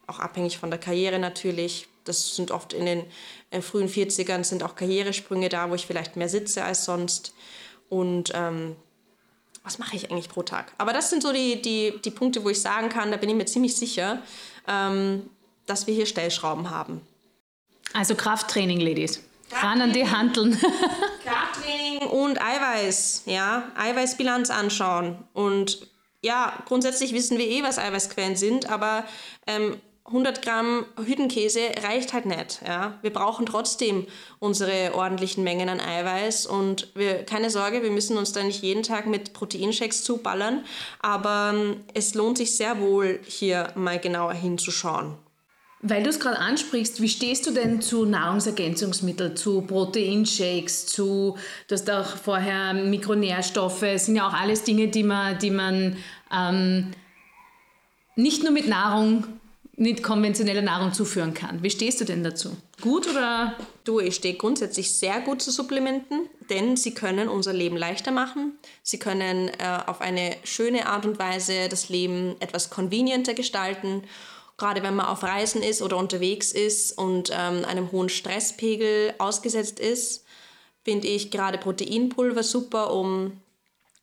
auch 0.08 0.19
abhängig 0.19 0.58
von 0.58 0.69
der 0.69 0.79
Karriere 0.79 1.19
natürlich. 1.19 1.88
Das 2.10 2.36
sind 2.36 2.52
oft 2.52 2.74
in 2.74 2.86
den 2.86 3.06
äh, 3.52 3.62
frühen 3.62 3.88
40ern 3.88 4.43
sind 4.43 4.63
auch 4.63 4.76
Karrieresprünge 4.76 5.50
da, 5.50 5.69
wo 5.69 5.76
ich 5.76 5.88
vielleicht 5.88 6.15
mehr 6.15 6.30
sitze 6.30 6.63
als 6.63 6.86
sonst. 6.86 7.34
Und 7.89 8.32
ähm, 8.34 8.76
was 9.63 9.80
mache 9.80 9.95
ich 9.95 10.12
eigentlich 10.12 10.30
pro 10.30 10.43
Tag? 10.43 10.74
Aber 10.78 10.93
das 10.93 11.10
sind 11.10 11.24
so 11.24 11.32
die, 11.32 11.62
die, 11.62 12.00
die 12.04 12.12
Punkte, 12.12 12.43
wo 12.43 12.50
ich 12.50 12.62
sagen 12.62 12.89
kann, 12.89 13.12
da 13.12 13.17
bin 13.17 13.30
ich 13.30 13.36
mir 13.36 13.45
ziemlich 13.45 13.76
sicher, 13.76 14.22
ähm, 14.67 15.30
dass 15.65 15.88
wir 15.88 15.93
hier 15.93 16.06
Stellschrauben 16.06 16.69
haben. 16.69 17.02
Also 17.93 18.15
Krafttraining, 18.15 18.80
Ladies. 18.80 19.24
Ran 19.52 19.82
an 19.82 19.93
die 19.93 20.08
Handeln. 20.08 20.60
Krafttraining 21.24 22.08
und 22.10 22.39
Eiweiß, 22.39 23.24
ja, 23.26 23.72
Eiweißbilanz 23.76 24.52
anschauen. 24.52 25.17
Und 25.34 25.88
ja, 26.22 26.54
grundsätzlich 26.65 27.13
wissen 27.13 27.38
wir 27.38 27.48
eh, 27.48 27.63
was 27.63 27.80
Eiweißquellen 27.80 28.36
sind, 28.36 28.69
aber 28.69 29.06
ähm, 29.48 29.80
100 30.10 30.41
Gramm 30.41 30.86
Hüttenkäse 30.98 31.62
reicht 31.84 32.13
halt 32.13 32.26
nicht. 32.26 32.62
Ja? 32.65 32.98
Wir 33.02 33.13
brauchen 33.13 33.45
trotzdem 33.45 34.08
unsere 34.39 34.93
ordentlichen 34.95 35.43
Mengen 35.43 35.69
an 35.69 35.80
Eiweiß 35.80 36.48
und 36.48 36.89
wir, 36.95 37.24
keine 37.24 37.50
Sorge, 37.50 37.84
wir 37.84 37.91
müssen 37.91 38.17
uns 38.17 38.32
da 38.32 38.43
nicht 38.43 38.63
jeden 38.63 38.84
Tag 38.84 39.06
mit 39.06 39.34
Proteinshakes 39.34 40.04
zuballern, 40.04 40.63
aber 41.00 41.54
ähm, 41.54 41.78
es 41.93 42.15
lohnt 42.15 42.38
sich 42.38 42.56
sehr 42.56 42.80
wohl, 42.80 43.19
hier 43.26 43.72
mal 43.76 44.00
genauer 44.00 44.34
hinzuschauen. 44.34 45.15
Weil 45.82 46.04
du 46.04 46.10
es 46.10 46.19
gerade 46.19 46.39
ansprichst, 46.39 47.02
wie 47.02 47.08
stehst 47.08 47.48
du 47.48 47.52
denn 47.52 47.82
zu 47.82 48.04
Nahrungsergänzungsmitteln, 48.04 49.38
zu 49.38 49.62
Proteinshakes, 49.62 50.88
zu, 50.88 51.38
du 51.67 51.74
hast 51.74 51.89
auch 51.89 52.17
vorher 52.17 52.74
Mikronährstoffe, 52.74 53.86
sind 53.95 54.17
ja 54.17 54.28
auch 54.28 54.34
alles 54.34 54.63
Dinge, 54.63 54.89
die 54.89 55.04
man, 55.04 55.39
die 55.39 55.52
man 55.52 55.95
ähm, 56.36 56.91
nicht 58.17 58.43
nur 58.43 58.52
mit 58.52 58.67
Nahrung, 58.67 59.38
mit 59.79 60.03
konventioneller 60.03 60.61
Nahrung 60.61 60.93
zuführen 60.93 61.33
kann. 61.33 61.63
Wie 61.63 61.69
stehst 61.69 62.01
du 62.01 62.05
denn 62.05 62.23
dazu? 62.23 62.55
Gut 62.81 63.07
oder? 63.09 63.55
Du, 63.85 63.99
ich 63.99 64.15
stehe 64.15 64.35
grundsätzlich 64.35 64.93
sehr 64.93 65.21
gut 65.21 65.41
zu 65.41 65.51
Supplementen, 65.51 66.27
denn 66.49 66.75
sie 66.75 66.93
können 66.93 67.29
unser 67.29 67.53
Leben 67.53 67.77
leichter 67.77 68.11
machen. 68.11 68.59
Sie 68.83 68.99
können 68.99 69.47
äh, 69.47 69.79
auf 69.87 70.01
eine 70.01 70.35
schöne 70.43 70.87
Art 70.87 71.05
und 71.05 71.17
Weise 71.17 71.69
das 71.69 71.87
Leben 71.87 72.35
etwas 72.39 72.69
convenienter 72.69 73.33
gestalten 73.33 74.03
gerade 74.59 74.83
wenn 74.83 74.95
man 74.95 75.05
auf 75.05 75.23
Reisen 75.23 75.63
ist 75.63 75.81
oder 75.81 75.95
unterwegs 75.95 76.51
ist 76.51 76.97
und 76.97 77.31
ähm, 77.31 77.63
einem 77.65 77.93
hohen 77.93 78.09
Stresspegel 78.09 79.13
ausgesetzt 79.17 79.79
ist, 79.79 80.25
finde 80.83 81.07
ich 81.07 81.31
gerade 81.31 81.57
Proteinpulver 81.57 82.43
super, 82.43 82.93
um 82.93 83.39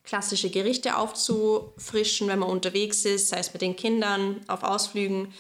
klassische 0.03 0.51
Gerichte 0.51 0.97
aufzufrischen, 0.97 2.29
wenn 2.29 2.39
man 2.39 2.49
unterwegs 2.49 3.05
ist, 3.05 3.29
sei 3.29 3.39
es 3.39 3.53
mit 3.53 3.61
den 3.61 3.77
Kindern, 3.77 4.41
auf 4.49 4.63
Ausflügen. 4.63 5.35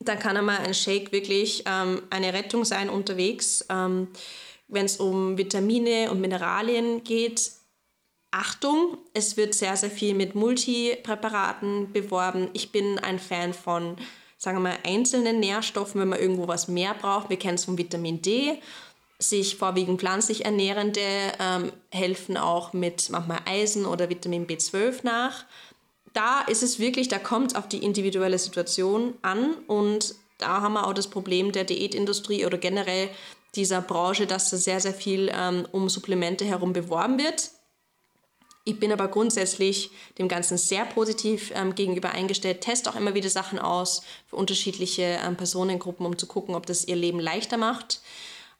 Dann 0.00 0.18
kann 0.18 0.36
einmal 0.36 0.58
ein 0.58 0.74
Shake 0.74 1.12
wirklich 1.12 1.64
ähm, 1.66 2.02
eine 2.10 2.32
Rettung 2.32 2.64
sein 2.64 2.90
unterwegs. 2.90 3.64
Ähm, 3.70 4.08
wenn 4.68 4.86
es 4.86 4.98
um 4.98 5.38
Vitamine 5.38 6.10
und 6.10 6.20
Mineralien 6.20 7.04
geht, 7.04 7.52
Achtung, 8.30 8.98
es 9.12 9.36
wird 9.36 9.54
sehr, 9.54 9.76
sehr 9.76 9.90
viel 9.90 10.12
mit 10.12 10.34
Multipräparaten 10.34 11.92
beworben. 11.92 12.48
Ich 12.52 12.72
bin 12.72 12.98
ein 12.98 13.20
Fan 13.20 13.54
von, 13.54 13.96
sagen 14.38 14.56
wir 14.56 14.70
mal, 14.70 14.78
einzelnen 14.84 15.38
Nährstoffen, 15.38 16.00
wenn 16.00 16.08
man 16.08 16.18
irgendwo 16.18 16.48
was 16.48 16.66
mehr 16.66 16.94
braucht. 16.94 17.30
Wir 17.30 17.38
kennen 17.38 17.54
es 17.54 17.64
von 17.64 17.78
Vitamin 17.78 18.22
D. 18.22 18.60
Sich 19.20 19.54
vorwiegend 19.54 20.00
pflanzlich 20.00 20.44
ernährende 20.44 21.00
ähm, 21.38 21.72
helfen 21.92 22.36
auch 22.36 22.72
mit 22.72 23.08
manchmal 23.10 23.38
Eisen 23.46 23.86
oder 23.86 24.10
Vitamin 24.10 24.48
B12 24.48 25.04
nach. 25.04 25.44
Da 26.14 26.42
ist 26.42 26.62
es 26.62 26.78
wirklich, 26.78 27.08
da 27.08 27.18
kommt 27.18 27.52
es 27.52 27.56
auf 27.56 27.68
die 27.68 27.84
individuelle 27.84 28.38
Situation 28.38 29.14
an 29.22 29.54
und 29.66 30.14
da 30.38 30.60
haben 30.60 30.74
wir 30.74 30.86
auch 30.86 30.94
das 30.94 31.08
Problem 31.08 31.52
der 31.52 31.64
Diätindustrie 31.64 32.46
oder 32.46 32.56
generell 32.56 33.10
dieser 33.54 33.80
Branche, 33.80 34.26
dass 34.26 34.50
da 34.50 34.56
sehr, 34.56 34.80
sehr 34.80 34.94
viel 34.94 35.30
ähm, 35.32 35.66
um 35.72 35.88
Supplemente 35.88 36.44
herum 36.44 36.72
beworben 36.72 37.18
wird. 37.18 37.50
Ich 38.64 38.80
bin 38.80 38.92
aber 38.92 39.08
grundsätzlich 39.08 39.90
dem 40.18 40.28
Ganzen 40.28 40.56
sehr 40.56 40.86
positiv 40.86 41.52
ähm, 41.54 41.74
gegenüber 41.74 42.12
eingestellt, 42.12 42.62
teste 42.62 42.88
auch 42.88 42.96
immer 42.96 43.14
wieder 43.14 43.28
Sachen 43.28 43.58
aus 43.58 44.02
für 44.26 44.36
unterschiedliche 44.36 45.18
ähm, 45.22 45.36
Personengruppen, 45.36 46.06
um 46.06 46.16
zu 46.16 46.26
gucken, 46.26 46.54
ob 46.54 46.64
das 46.64 46.86
ihr 46.86 46.96
Leben 46.96 47.20
leichter 47.20 47.58
macht. 47.58 48.00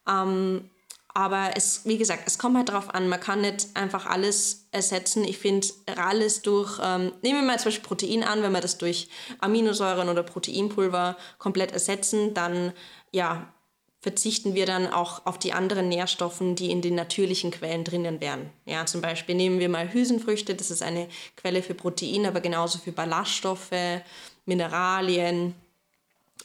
Ähm, 0.07 0.69
aber 1.14 1.53
es, 1.55 1.83
wie 1.85 1.96
gesagt, 1.96 2.24
es 2.27 2.38
kommt 2.38 2.57
halt 2.57 2.68
darauf 2.68 2.92
an, 2.92 3.09
man 3.09 3.20
kann 3.20 3.40
nicht 3.40 3.68
einfach 3.74 4.07
alles 4.07 4.66
ersetzen. 4.72 5.24
Ich 5.24 5.38
finde, 5.38 5.68
alles 5.96 6.42
durch, 6.42 6.81
ähm, 6.83 7.12
nehmen 7.22 7.40
wir 7.40 7.46
mal 7.46 7.59
zum 7.59 7.66
Beispiel 7.66 7.87
Protein 7.87 8.24
an, 8.24 8.42
wenn 8.42 8.50
wir 8.50 8.61
das 8.61 8.79
durch 8.79 9.09
Aminosäuren 9.38 10.09
oder 10.09 10.24
Proteinpulver 10.24 11.16
komplett 11.38 11.70
ersetzen, 11.70 12.35
dann 12.35 12.72
ja, 13.12 13.55
verzichten 14.00 14.55
wir 14.55 14.66
dann 14.66 14.92
auch 14.92 15.24
auf 15.24 15.38
die 15.38 15.53
anderen 15.53 15.88
Nährstoffe, 15.88 16.42
die 16.42 16.72
in 16.72 16.83
den 16.83 16.96
natürlichen 16.96 17.53
Quellen 17.53 17.85
drinnen 17.85 18.20
wären. 18.20 18.50
Ja, 18.66 18.85
zum 18.85 19.00
Beispiel 19.00 19.37
nehmen 19.37 19.61
wir 19.61 19.68
mal 19.68 19.92
Hülsenfrüchte, 19.94 20.57
das 20.57 20.72
ist 20.72 20.83
eine 20.83 21.09
Quelle 21.37 21.62
für 21.62 21.74
Protein, 21.74 22.27
aber 22.27 22.40
genauso 22.40 22.79
für 22.79 22.92
Ballaststoffe, 22.92 23.70
Mineralien 24.46 25.55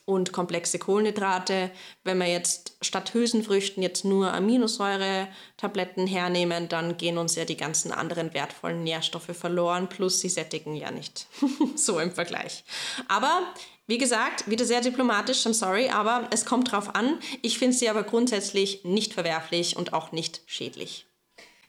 und 0.10 0.32
komplexe 0.32 0.80
Kohlenhydrate. 0.80 1.70
Wenn 2.04 2.18
wir 2.18 2.26
jetzt 2.26 2.76
statt 2.82 3.14
Hülsenfrüchten 3.14 3.84
jetzt 3.84 4.04
nur 4.04 4.34
Aminosäure-Tabletten 4.34 6.08
hernehmen, 6.08 6.68
dann 6.68 6.98
gehen 6.98 7.20
uns 7.20 7.36
ja 7.36 7.46
die 7.46 7.58
ganzen 7.58 7.92
anderen 7.92 8.34
wertvollen 8.34 8.84
Nährstoffe 8.84 9.38
verloren, 9.38 9.88
plus 9.88 10.20
sie 10.20 10.30
sättigen 10.30 10.76
ja 10.76 10.90
nicht. 10.90 11.28
so 11.76 12.00
im 12.00 12.12
Vergleich. 12.12 12.64
Aber 13.08 13.44
wie 13.86 14.00
gesagt, 14.00 14.50
wieder 14.50 14.66
sehr 14.66 14.82
diplomatisch, 14.82 15.46
I'm 15.46 15.54
sorry, 15.54 15.90
aber 15.90 16.28
es 16.32 16.44
kommt 16.44 16.72
drauf 16.72 16.96
an. 16.96 17.20
Ich 17.44 17.60
finde 17.60 17.78
sie 17.78 17.88
aber 17.88 18.02
grundsätzlich 18.02 18.84
nicht 18.86 19.14
verwerflich 19.14 19.78
und 19.78 19.94
auch 19.94 20.12
nicht 20.12 20.42
schädlich. 20.48 21.06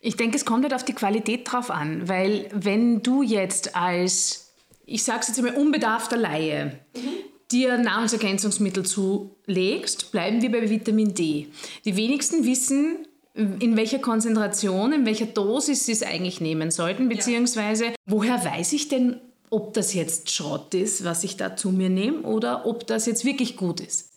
Ich 0.00 0.16
denke, 0.16 0.38
es 0.38 0.46
kommt 0.46 0.64
halt 0.64 0.72
auf 0.72 0.84
die 0.84 0.94
Qualität 0.94 1.52
drauf 1.52 1.70
an, 1.70 2.08
weil 2.08 2.48
wenn 2.54 3.02
du 3.02 3.22
jetzt 3.22 3.76
als, 3.76 4.54
ich 4.86 5.04
sage 5.04 5.20
es 5.20 5.28
jetzt 5.28 5.38
einmal, 5.38 5.56
unbedarfter 5.56 6.16
Laie, 6.16 6.80
mhm. 6.96 7.30
Dir 7.52 7.78
Nahrungsergänzungsmittel 7.78 8.84
zulegst, 8.84 10.12
bleiben 10.12 10.42
wir 10.42 10.50
bei 10.50 10.68
Vitamin 10.68 11.14
D. 11.14 11.48
Die 11.84 11.96
wenigsten 11.96 12.44
wissen, 12.44 13.06
in 13.34 13.76
welcher 13.76 14.00
Konzentration, 14.00 14.92
in 14.92 15.06
welcher 15.06 15.26
Dosis 15.26 15.86
sie 15.86 15.92
es 15.92 16.02
eigentlich 16.02 16.40
nehmen 16.40 16.70
sollten, 16.70 17.08
beziehungsweise 17.08 17.86
ja. 17.86 17.92
woher 18.06 18.44
weiß 18.44 18.72
ich 18.72 18.88
denn, 18.88 19.20
ob 19.50 19.74
das 19.74 19.94
jetzt 19.94 20.30
Schrott 20.30 20.74
ist, 20.74 21.04
was 21.04 21.24
ich 21.24 21.36
da 21.36 21.56
zu 21.56 21.70
mir 21.70 21.90
nehme, 21.90 22.22
oder 22.22 22.66
ob 22.66 22.86
das 22.86 23.06
jetzt 23.06 23.24
wirklich 23.24 23.56
gut 23.56 23.80
ist. 23.80 24.10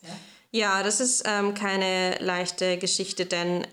Ja, 0.52 0.84
das 0.84 1.00
ist 1.00 1.24
ähm, 1.26 1.56
keine 1.56 2.17
leichte 2.19 2.78
Geschichte, 2.78 3.26
denn 3.26 3.65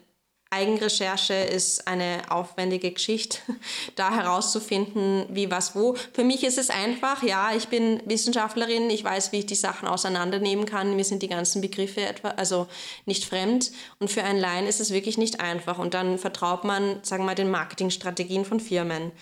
Eigenrecherche 0.53 1.35
ist 1.35 1.87
eine 1.87 2.23
aufwendige 2.29 2.91
Geschichte, 2.91 3.39
da 3.95 4.11
herauszufinden, 4.11 5.27
wie 5.31 5.49
was 5.51 5.77
wo. 5.77 5.95
Für 6.13 6.25
mich 6.25 6.43
ist 6.43 6.59
es 6.59 6.71
einfach, 6.71 7.23
ja, 7.23 7.55
ich 7.55 7.69
bin 7.69 8.03
Wissenschaftlerin, 8.05 8.91
ich 8.91 9.05
weiß, 9.05 9.31
wie 9.31 9.39
ich 9.39 9.47
die 9.47 9.55
Sachen 9.55 9.87
auseinandernehmen 9.87 10.67
kann. 10.67 10.97
Mir 10.97 11.05
sind 11.05 11.23
die 11.23 11.29
ganzen 11.29 11.61
Begriffe 11.61 12.01
etwa, 12.01 12.31
also 12.31 12.67
nicht 13.07 13.25
fremd. 13.25 13.71
Und 14.01 14.11
für 14.11 14.25
einen 14.25 14.41
Laien 14.41 14.67
ist 14.67 14.81
es 14.81 14.93
wirklich 14.93 15.19
nicht 15.19 15.41
einfach. 15.41 15.79
Und 15.79 15.95
dann 15.95 16.19
vertraut 16.19 16.65
man, 16.65 16.99
sagen 17.03 17.23
wir 17.23 17.27
mal, 17.27 17.35
den 17.37 17.51
Marketingstrategien 17.51 18.45
von 18.45 18.59
Firmen. 18.59 19.13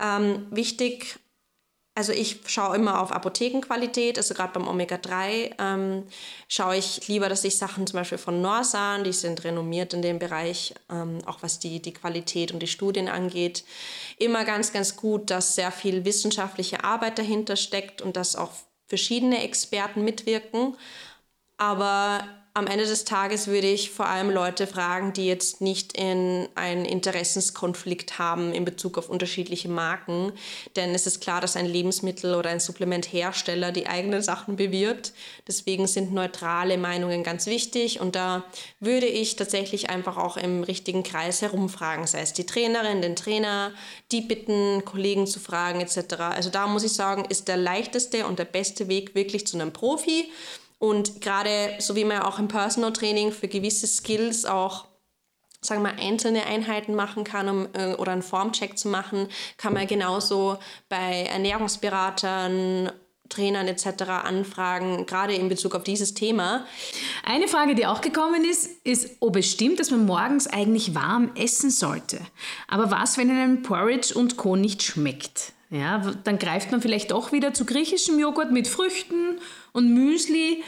Ähm, 0.00 0.46
wichtig 0.50 1.18
also 1.98 2.12
ich 2.12 2.38
schaue 2.46 2.76
immer 2.76 3.02
auf 3.02 3.10
Apothekenqualität, 3.10 4.18
also 4.18 4.32
gerade 4.32 4.52
beim 4.52 4.68
Omega-3 4.68 5.56
ähm, 5.58 6.04
schaue 6.46 6.76
ich 6.76 7.08
lieber, 7.08 7.28
dass 7.28 7.42
ich 7.42 7.58
Sachen 7.58 7.88
zum 7.88 7.98
Beispiel 7.98 8.18
von 8.18 8.40
Norsan, 8.40 9.02
die 9.02 9.12
sind 9.12 9.42
renommiert 9.42 9.94
in 9.94 10.02
dem 10.02 10.20
Bereich, 10.20 10.74
ähm, 10.88 11.18
auch 11.26 11.42
was 11.42 11.58
die, 11.58 11.82
die 11.82 11.92
Qualität 11.92 12.52
und 12.52 12.60
die 12.60 12.68
Studien 12.68 13.08
angeht, 13.08 13.64
immer 14.16 14.44
ganz, 14.44 14.72
ganz 14.72 14.94
gut, 14.94 15.28
dass 15.28 15.56
sehr 15.56 15.72
viel 15.72 16.04
wissenschaftliche 16.04 16.84
Arbeit 16.84 17.18
dahinter 17.18 17.56
steckt 17.56 18.00
und 18.00 18.16
dass 18.16 18.36
auch 18.36 18.52
verschiedene 18.86 19.42
Experten 19.42 20.04
mitwirken. 20.04 20.76
Aber 21.56 22.22
am 22.58 22.66
Ende 22.66 22.84
des 22.84 23.04
Tages 23.04 23.46
würde 23.46 23.68
ich 23.68 23.90
vor 23.90 24.06
allem 24.06 24.30
Leute 24.30 24.66
fragen, 24.66 25.12
die 25.12 25.26
jetzt 25.26 25.60
nicht 25.60 25.96
in 25.96 26.48
einen 26.56 26.84
Interessenskonflikt 26.84 28.18
haben 28.18 28.52
in 28.52 28.64
Bezug 28.64 28.98
auf 28.98 29.08
unterschiedliche 29.08 29.68
Marken. 29.68 30.32
Denn 30.74 30.94
es 30.94 31.06
ist 31.06 31.20
klar, 31.20 31.40
dass 31.40 31.56
ein 31.56 31.66
Lebensmittel 31.66 32.34
oder 32.34 32.50
ein 32.50 32.58
Supplementhersteller 32.58 33.70
die 33.70 33.86
eigenen 33.86 34.22
Sachen 34.22 34.56
bewirbt. 34.56 35.12
Deswegen 35.46 35.86
sind 35.86 36.12
neutrale 36.12 36.78
Meinungen 36.78 37.22
ganz 37.22 37.46
wichtig. 37.46 38.00
Und 38.00 38.16
da 38.16 38.44
würde 38.80 39.06
ich 39.06 39.36
tatsächlich 39.36 39.88
einfach 39.88 40.16
auch 40.16 40.36
im 40.36 40.64
richtigen 40.64 41.04
Kreis 41.04 41.40
herumfragen, 41.40 42.06
sei 42.08 42.22
es 42.22 42.32
die 42.32 42.46
Trainerin, 42.46 43.02
den 43.02 43.14
Trainer, 43.14 43.72
die 44.10 44.20
bitten, 44.20 44.84
Kollegen 44.84 45.28
zu 45.28 45.38
fragen 45.38 45.80
etc. 45.80 46.14
Also 46.18 46.50
da 46.50 46.66
muss 46.66 46.82
ich 46.82 46.92
sagen, 46.92 47.24
ist 47.28 47.46
der 47.46 47.56
leichteste 47.56 48.26
und 48.26 48.40
der 48.40 48.46
beste 48.46 48.88
Weg 48.88 49.14
wirklich 49.14 49.46
zu 49.46 49.56
einem 49.56 49.72
Profi. 49.72 50.28
Und 50.78 51.20
gerade 51.20 51.74
so 51.78 51.96
wie 51.96 52.04
man 52.04 52.22
auch 52.22 52.38
im 52.38 52.48
Personal 52.48 52.92
Training 52.92 53.32
für 53.32 53.48
gewisse 53.48 53.86
Skills 53.86 54.44
auch 54.44 54.86
sagen 55.60 55.82
wir 55.82 55.98
einzelne 55.98 56.46
Einheiten 56.46 56.94
machen 56.94 57.24
kann 57.24 57.48
um, 57.48 57.68
äh, 57.72 57.94
oder 57.94 58.12
einen 58.12 58.22
Formcheck 58.22 58.78
zu 58.78 58.88
machen, 58.88 59.28
kann 59.56 59.74
man 59.74 59.88
genauso 59.88 60.58
bei 60.88 61.24
Ernährungsberatern 61.24 62.92
Trainern 63.28 63.68
etc. 63.68 64.02
anfragen, 64.24 65.04
gerade 65.04 65.34
in 65.34 65.48
Bezug 65.48 65.74
auf 65.74 65.84
dieses 65.84 66.14
Thema. 66.14 66.64
Eine 67.24 67.48
Frage, 67.48 67.74
die 67.74 67.86
auch 67.86 68.00
gekommen 68.00 68.44
ist, 68.44 68.70
ist, 68.84 69.16
ob 69.20 69.36
es 69.36 69.50
stimmt, 69.50 69.80
dass 69.80 69.90
man 69.90 70.06
morgens 70.06 70.46
eigentlich 70.46 70.94
warm 70.94 71.32
essen 71.34 71.70
sollte. 71.70 72.20
Aber 72.68 72.90
was, 72.90 73.18
wenn 73.18 73.30
einem 73.30 73.62
Porridge 73.62 74.14
und 74.14 74.36
Co. 74.36 74.56
nicht 74.56 74.82
schmeckt? 74.82 75.52
Ja, 75.70 75.98
dann 76.24 76.38
greift 76.38 76.70
man 76.70 76.80
vielleicht 76.80 77.10
doch 77.10 77.32
wieder 77.32 77.52
zu 77.52 77.66
griechischem 77.66 78.18
Joghurt 78.18 78.50
mit 78.50 78.68
Früchten 78.68 79.38
und 79.72 79.92
Müsli. 79.92 80.62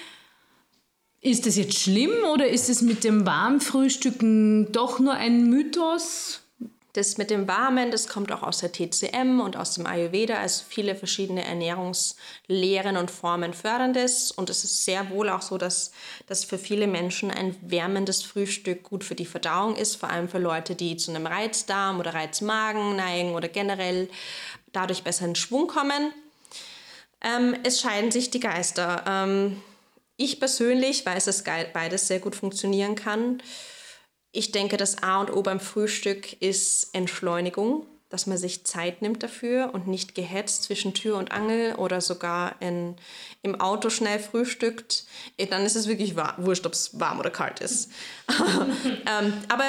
Ist 1.22 1.46
das 1.46 1.56
jetzt 1.56 1.78
schlimm 1.78 2.24
oder 2.32 2.48
ist 2.48 2.68
es 2.68 2.82
mit 2.82 3.04
dem 3.04 3.26
Warmfrühstücken 3.26 4.72
doch 4.72 4.98
nur 4.98 5.14
ein 5.14 5.48
Mythos? 5.48 6.42
Das 6.94 7.18
mit 7.18 7.30
dem 7.30 7.46
Warmen, 7.46 7.92
das 7.92 8.08
kommt 8.08 8.32
auch 8.32 8.42
aus 8.42 8.58
der 8.58 8.72
TCM 8.72 9.38
und 9.38 9.56
aus 9.56 9.74
dem 9.74 9.86
Ayurveda, 9.86 10.34
also 10.34 10.64
viele 10.68 10.96
verschiedene 10.96 11.44
Ernährungslehren 11.44 12.96
und 12.96 13.12
Formen 13.12 13.54
fördern 13.54 13.92
das. 13.92 14.32
Und 14.32 14.50
es 14.50 14.64
ist 14.64 14.84
sehr 14.84 15.08
wohl 15.10 15.28
auch 15.28 15.42
so, 15.42 15.56
dass, 15.56 15.92
dass 16.26 16.44
für 16.44 16.58
viele 16.58 16.88
Menschen 16.88 17.30
ein 17.30 17.54
wärmendes 17.60 18.24
Frühstück 18.24 18.82
gut 18.82 19.04
für 19.04 19.14
die 19.14 19.26
Verdauung 19.26 19.76
ist, 19.76 19.94
vor 19.96 20.10
allem 20.10 20.28
für 20.28 20.40
Leute, 20.40 20.74
die 20.74 20.96
zu 20.96 21.12
einem 21.12 21.26
Reizdarm 21.26 22.00
oder 22.00 22.12
Reizmagen 22.12 22.96
neigen 22.96 23.34
oder 23.34 23.46
generell 23.46 24.08
dadurch 24.72 25.02
besser 25.02 25.26
in 25.26 25.34
Schwung 25.34 25.66
kommen. 25.66 26.12
Ähm, 27.22 27.56
es 27.64 27.80
scheiden 27.80 28.10
sich 28.10 28.30
die 28.30 28.40
Geister. 28.40 29.04
Ähm, 29.06 29.62
ich 30.16 30.38
persönlich 30.38 31.04
weiß, 31.04 31.24
dass 31.26 31.44
beides 31.44 32.06
sehr 32.06 32.20
gut 32.20 32.34
funktionieren 32.34 32.94
kann. 32.94 33.42
Ich 34.32 34.52
denke, 34.52 34.76
das 34.76 35.02
A 35.02 35.20
und 35.20 35.32
O 35.32 35.42
beim 35.42 35.60
Frühstück 35.60 36.40
ist 36.40 36.94
Entschleunigung, 36.94 37.86
dass 38.10 38.26
man 38.26 38.38
sich 38.38 38.64
Zeit 38.64 39.02
nimmt 39.02 39.22
dafür 39.22 39.70
und 39.72 39.86
nicht 39.86 40.14
gehetzt 40.14 40.64
zwischen 40.64 40.94
Tür 40.94 41.16
und 41.16 41.32
Angel 41.32 41.74
oder 41.76 42.00
sogar 42.00 42.60
in, 42.60 42.96
im 43.42 43.60
Auto 43.60 43.88
schnell 43.88 44.18
frühstückt. 44.18 45.04
Dann 45.50 45.64
ist 45.64 45.76
es 45.76 45.88
wirklich 45.88 46.16
wurscht, 46.16 46.66
ob 46.66 46.74
es 46.74 47.00
warm 47.00 47.18
oder 47.18 47.30
kalt 47.30 47.60
ist. 47.60 47.90
ähm, 48.28 49.32
aber 49.48 49.64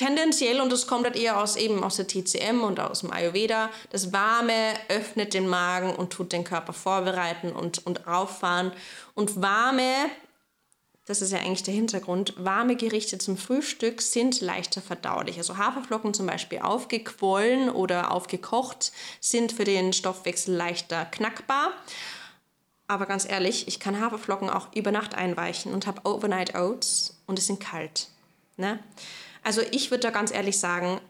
tendenziell, 0.00 0.60
und 0.60 0.72
das 0.72 0.86
kommt 0.86 1.04
halt 1.04 1.16
eher 1.16 1.38
aus 1.38 1.56
eben 1.56 1.84
aus 1.84 1.96
der 1.96 2.08
TCM 2.08 2.62
und 2.62 2.80
aus 2.80 3.00
dem 3.00 3.12
Ayurveda, 3.12 3.68
das 3.90 4.12
Warme 4.12 4.72
öffnet 4.88 5.34
den 5.34 5.46
Magen 5.46 5.94
und 5.94 6.10
tut 6.10 6.32
den 6.32 6.42
Körper 6.42 6.72
vorbereiten 6.72 7.52
und, 7.52 7.84
und 7.86 8.06
auffahren. 8.06 8.72
Und 9.14 9.42
warme, 9.42 9.92
das 11.04 11.20
ist 11.20 11.32
ja 11.32 11.38
eigentlich 11.40 11.64
der 11.64 11.74
Hintergrund, 11.74 12.34
warme 12.38 12.76
Gerichte 12.76 13.18
zum 13.18 13.36
Frühstück 13.36 14.00
sind 14.00 14.40
leichter 14.40 14.80
verdaulich. 14.80 15.36
Also 15.36 15.58
Haferflocken 15.58 16.14
zum 16.14 16.26
Beispiel 16.26 16.60
aufgequollen 16.60 17.68
oder 17.68 18.10
aufgekocht 18.10 18.92
sind 19.20 19.52
für 19.52 19.64
den 19.64 19.92
Stoffwechsel 19.92 20.54
leichter 20.54 21.04
knackbar. 21.04 21.72
Aber 22.86 23.04
ganz 23.04 23.28
ehrlich, 23.28 23.68
ich 23.68 23.80
kann 23.80 24.00
Haferflocken 24.00 24.48
auch 24.48 24.68
über 24.74 24.92
Nacht 24.92 25.14
einweichen 25.14 25.74
und 25.74 25.86
habe 25.86 26.08
Overnight 26.08 26.54
Oats 26.54 27.20
und 27.26 27.38
es 27.38 27.46
sind 27.46 27.60
kalt. 27.60 28.08
Ne? 28.56 28.78
Also 29.42 29.62
ich 29.70 29.90
würde 29.90 30.02
da 30.02 30.10
ganz 30.10 30.32
ehrlich 30.32 30.58
sagen, 30.58 31.00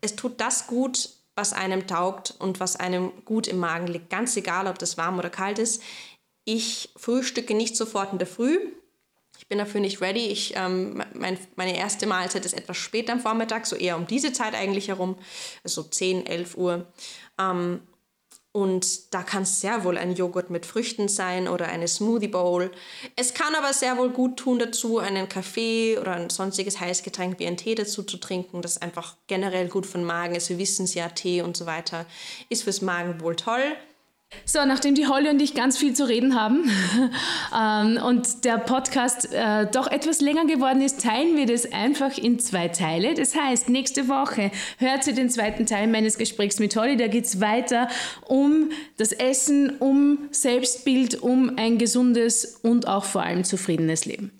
es 0.00 0.16
tut 0.16 0.40
das 0.40 0.66
gut, 0.66 1.10
was 1.34 1.52
einem 1.52 1.86
taugt 1.86 2.34
und 2.38 2.60
was 2.60 2.76
einem 2.76 3.12
gut 3.24 3.46
im 3.46 3.58
Magen 3.58 3.86
liegt. 3.86 4.10
Ganz 4.10 4.36
egal, 4.36 4.66
ob 4.66 4.78
das 4.78 4.96
warm 4.96 5.18
oder 5.18 5.30
kalt 5.30 5.58
ist. 5.58 5.82
Ich 6.44 6.90
frühstücke 6.96 7.54
nicht 7.54 7.76
sofort 7.76 8.12
in 8.12 8.18
der 8.18 8.26
Früh, 8.26 8.58
ich 9.38 9.46
bin 9.46 9.58
dafür 9.58 9.80
nicht 9.80 10.00
ready. 10.00 10.26
Ich, 10.26 10.54
ähm, 10.56 11.02
mein, 11.14 11.38
meine 11.56 11.76
erste 11.76 12.06
Mahlzeit 12.06 12.44
ist 12.44 12.54
etwas 12.54 12.76
später 12.76 13.12
am 13.12 13.20
Vormittag, 13.20 13.66
so 13.66 13.76
eher 13.76 13.96
um 13.96 14.06
diese 14.06 14.32
Zeit 14.32 14.54
eigentlich 14.54 14.88
herum, 14.88 15.16
so 15.64 15.84
10, 15.84 16.26
11 16.26 16.56
Uhr. 16.56 16.86
Ähm, 17.38 17.80
und 18.52 19.12
da 19.14 19.22
kann 19.22 19.42
es 19.42 19.60
sehr 19.60 19.84
wohl 19.84 19.98
ein 19.98 20.14
Joghurt 20.14 20.50
mit 20.50 20.64
Früchten 20.64 21.08
sein 21.08 21.48
oder 21.48 21.66
eine 21.68 21.86
Smoothie 21.86 22.28
Bowl. 22.28 22.70
Es 23.14 23.34
kann 23.34 23.54
aber 23.54 23.72
sehr 23.72 23.98
wohl 23.98 24.10
gut 24.10 24.38
tun 24.38 24.58
dazu, 24.58 24.98
einen 24.98 25.28
Kaffee 25.28 25.98
oder 25.98 26.12
ein 26.12 26.30
sonstiges 26.30 26.80
Heißgetränk 26.80 27.38
wie 27.38 27.46
einen 27.46 27.58
Tee 27.58 27.74
dazu 27.74 28.02
zu 28.02 28.16
trinken. 28.16 28.62
Das 28.62 28.80
einfach 28.80 29.16
generell 29.26 29.68
gut 29.68 29.86
für 29.86 29.98
den 29.98 30.06
Magen 30.06 30.34
ist. 30.34 30.48
Wir 30.48 30.58
wissen 30.58 30.84
es 30.84 30.94
ja, 30.94 31.08
Tee 31.08 31.42
und 31.42 31.56
so 31.56 31.66
weiter 31.66 32.06
ist 32.48 32.64
fürs 32.64 32.80
Magen 32.80 33.20
wohl 33.20 33.36
toll. 33.36 33.76
So, 34.44 34.64
nachdem 34.66 34.94
die 34.94 35.06
Holly 35.06 35.28
und 35.30 35.40
ich 35.40 35.54
ganz 35.54 35.78
viel 35.78 35.94
zu 35.94 36.06
reden 36.06 36.34
haben 36.34 36.70
ähm, 37.58 38.02
und 38.02 38.44
der 38.44 38.58
Podcast 38.58 39.32
äh, 39.32 39.66
doch 39.70 39.86
etwas 39.86 40.20
länger 40.20 40.44
geworden 40.44 40.82
ist, 40.82 41.02
teilen 41.02 41.36
wir 41.36 41.46
das 41.46 41.70
einfach 41.72 42.16
in 42.18 42.38
zwei 42.38 42.68
Teile. 42.68 43.14
Das 43.14 43.34
heißt, 43.34 43.68
nächste 43.70 44.08
Woche 44.08 44.50
hört 44.78 45.06
ihr 45.06 45.14
den 45.14 45.30
zweiten 45.30 45.64
Teil 45.64 45.86
meines 45.86 46.18
Gesprächs 46.18 46.58
mit 46.58 46.76
Holly. 46.76 46.96
Da 46.96 47.08
geht 47.08 47.24
es 47.24 47.40
weiter 47.40 47.88
um 48.26 48.70
das 48.98 49.12
Essen, 49.12 49.76
um 49.78 50.28
Selbstbild, 50.30 51.22
um 51.22 51.56
ein 51.56 51.78
gesundes 51.78 52.60
und 52.62 52.86
auch 52.86 53.04
vor 53.04 53.22
allem 53.22 53.44
zufriedenes 53.44 54.04
Leben. 54.04 54.37